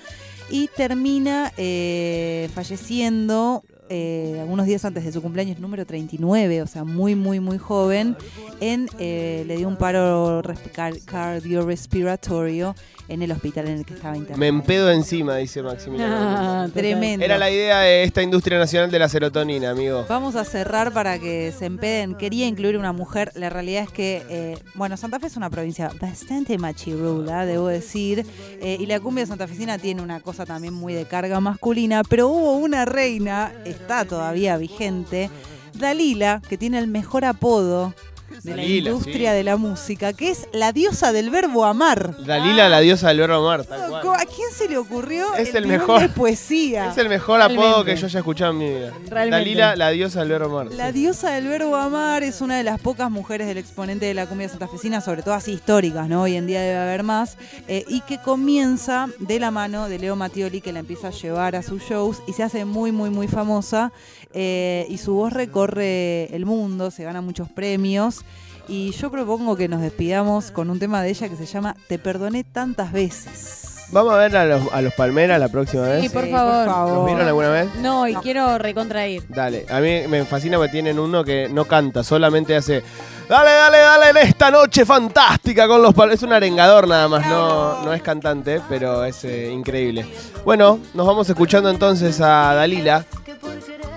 y 0.50 0.68
termina 0.68 1.52
eh, 1.56 2.48
falleciendo 2.54 3.64
eh, 3.88 4.38
algunos 4.40 4.66
días 4.66 4.84
antes 4.84 5.04
de 5.04 5.12
su 5.12 5.20
cumpleaños 5.22 5.58
número 5.58 5.84
39, 5.86 6.62
o 6.62 6.66
sea, 6.66 6.84
muy, 6.84 7.14
muy, 7.14 7.40
muy 7.40 7.58
joven, 7.58 8.16
en, 8.60 8.88
eh, 8.98 9.44
le 9.46 9.56
dio 9.56 9.68
un 9.68 9.76
paro 9.76 10.42
resp- 10.42 10.70
car- 10.72 10.98
cardiorrespiratorio 11.04 12.74
en 13.08 13.22
el 13.22 13.32
hospital 13.32 13.68
en 13.68 13.78
el 13.78 13.84
que 13.84 13.94
estaba 13.94 14.16
internado. 14.16 14.40
Me 14.40 14.48
empedo 14.48 14.90
encima, 14.90 15.36
dice 15.36 15.62
Maximiliano. 15.62 16.14
Ah. 16.54 16.68
Tremendo. 16.72 17.24
Era 17.24 17.36
la 17.38 17.50
idea 17.50 17.80
de 17.80 18.02
esta 18.04 18.22
industria 18.22 18.58
nacional 18.58 18.90
de 18.90 18.98
la 18.98 19.08
serotonina, 19.08 19.70
amigo. 19.70 20.04
Vamos 20.08 20.36
a 20.36 20.44
cerrar 20.44 20.92
para 20.92 21.18
que 21.18 21.52
se 21.56 21.66
empeden. 21.66 22.14
Quería 22.14 22.46
incluir 22.46 22.76
una 22.78 22.92
mujer. 22.92 23.30
La 23.34 23.50
realidad 23.50 23.82
es 23.84 23.90
que, 23.90 24.22
eh, 24.30 24.58
bueno, 24.74 24.96
Santa 24.96 25.18
Fe 25.20 25.26
es 25.26 25.36
una 25.36 25.50
provincia 25.50 25.90
bastante 26.00 26.56
machirula, 26.58 27.44
debo 27.46 27.68
decir. 27.68 28.24
y 28.62 28.86
la 28.86 29.00
cumbia 29.00 29.26
santafesina 29.26 29.78
tiene 29.78 30.00
una 30.02 30.20
cosa 30.20 30.46
también 30.46 30.72
muy 30.74 30.94
de 30.94 31.04
carga 31.04 31.40
masculina. 31.40 32.02
Pero 32.08 32.28
hubo 32.28 32.56
una 32.56 32.84
reina, 32.84 33.52
está 33.74 34.04
todavía 34.04 34.56
vigente, 34.56 35.30
Dalila, 35.74 36.40
que 36.48 36.58
tiene 36.58 36.78
el 36.78 36.86
mejor 36.86 37.24
apodo 37.24 37.94
de 38.42 38.50
Dalila, 38.50 38.56
la 38.56 38.90
industria 38.90 39.30
sí. 39.30 39.36
de 39.36 39.44
la 39.44 39.56
música, 39.56 40.12
que 40.12 40.30
es 40.30 40.48
la 40.52 40.72
diosa 40.72 41.12
del 41.12 41.30
verbo 41.30 41.64
amar. 41.64 42.16
Dalila, 42.24 42.68
la 42.68 42.80
diosa 42.80 43.08
del 43.08 43.18
verbo 43.18 43.36
amar, 43.36 43.64
tal 43.64 43.88
cual. 43.90 44.20
¿A 44.20 44.26
quién 44.26 44.50
se 44.52 44.68
le 44.68 44.76
ocurrió? 44.76 45.34
Es 45.34 45.54
el 45.54 45.66
mejor. 45.66 46.00
de 46.00 46.08
poesía. 46.08 46.90
Es 46.90 46.98
el 46.98 47.08
mejor 47.08 47.40
apodo 47.40 47.84
que 47.84 47.96
yo 47.96 48.06
haya 48.06 48.18
escuchado 48.18 48.52
en 48.52 48.58
mi 48.58 48.68
vida. 48.68 48.92
Realmente. 49.08 49.30
Dalila, 49.30 49.76
la 49.76 49.90
diosa 49.90 50.20
del 50.20 50.28
verbo 50.30 50.58
amar. 50.58 50.74
La 50.74 50.92
diosa 50.92 51.30
del 51.32 51.48
verbo 51.48 51.76
amar 51.76 52.22
es 52.22 52.40
una 52.40 52.56
de 52.56 52.64
las 52.64 52.80
pocas 52.80 53.10
mujeres 53.10 53.46
del 53.46 53.58
exponente 53.58 54.06
de 54.06 54.14
la 54.14 54.26
cumbia 54.26 54.48
santafesina, 54.48 55.00
sobre 55.00 55.22
todo 55.22 55.34
así 55.34 55.52
históricas, 55.52 56.08
¿no? 56.08 56.22
Hoy 56.22 56.36
en 56.36 56.46
día 56.46 56.60
debe 56.60 56.78
haber 56.78 57.02
más, 57.02 57.36
eh, 57.68 57.84
y 57.88 58.00
que 58.02 58.18
comienza 58.18 59.08
de 59.18 59.38
la 59.40 59.50
mano 59.50 59.88
de 59.88 59.98
Leo 59.98 60.16
Mattioli, 60.16 60.60
que 60.60 60.72
la 60.72 60.80
empieza 60.80 61.08
a 61.08 61.10
llevar 61.10 61.56
a 61.56 61.62
sus 61.62 61.82
shows 61.82 62.22
y 62.26 62.32
se 62.32 62.42
hace 62.42 62.64
muy, 62.64 62.92
muy, 62.92 63.10
muy 63.10 63.28
famosa. 63.28 63.92
eh, 64.36 64.86
y 64.88 64.98
su 64.98 65.14
voz 65.14 65.32
recorre 65.32 66.34
el 66.34 66.44
mundo, 66.44 66.90
se 66.90 67.04
gana 67.04 67.20
muchos 67.20 67.48
premios. 67.48 68.23
Y 68.68 68.92
yo 68.92 69.10
propongo 69.10 69.56
que 69.56 69.68
nos 69.68 69.80
despidamos 69.80 70.50
con 70.50 70.70
un 70.70 70.78
tema 70.78 71.02
de 71.02 71.10
ella 71.10 71.28
que 71.28 71.36
se 71.36 71.46
llama 71.46 71.76
Te 71.86 71.98
perdoné 71.98 72.44
tantas 72.44 72.92
veces. 72.92 73.60
Vamos 73.90 74.14
a 74.14 74.16
ver 74.16 74.34
a 74.36 74.44
los, 74.46 74.72
a 74.72 74.80
los 74.80 74.94
Palmeras 74.94 75.38
la 75.38 75.48
próxima 75.48 75.84
Sí, 75.84 76.02
vez. 76.08 76.12
por 76.12 76.28
favor. 76.30 76.88
¿Los 76.88 77.06
vieron 77.06 77.26
alguna 77.26 77.50
vez? 77.50 77.68
No, 77.76 78.08
y 78.08 78.14
No. 78.14 78.22
quiero 78.22 78.56
recontrair. 78.58 79.24
Dale, 79.28 79.66
a 79.70 79.78
mí 79.80 80.08
me 80.08 80.24
fascina 80.24 80.56
porque 80.56 80.72
tienen 80.72 80.98
uno 80.98 81.22
que 81.22 81.48
no 81.50 81.66
canta, 81.66 82.02
solamente 82.02 82.56
hace 82.56 82.82
Dale, 83.28 83.50
dale, 83.50 83.78
dale 83.78 84.10
en 84.10 84.16
esta 84.28 84.50
noche 84.50 84.84
fantástica 84.84 85.66
con 85.68 85.82
los 85.82 85.94
Palmeras. 85.94 86.20
Es 86.22 86.26
un 86.26 86.32
arengador 86.32 86.88
nada 86.88 87.08
más, 87.08 87.26
no, 87.26 87.82
no 87.84 87.92
es 87.94 88.02
cantante, 88.02 88.60
pero 88.68 89.04
es 89.04 89.22
eh, 89.24 89.50
increíble. 89.52 90.06
Bueno, 90.44 90.78
nos 90.94 91.06
vamos 91.06 91.28
escuchando 91.28 91.70
entonces 91.70 92.20
a 92.20 92.54
Dalila, 92.54 93.04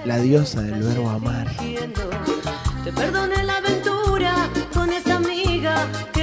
la 0.05 0.17
diosa 0.19 0.61
del 0.61 0.81
verbo 0.81 1.09
amar. 1.09 1.47
Te 2.85 2.93
perdoné 2.93 3.43
amiga 5.77 6.16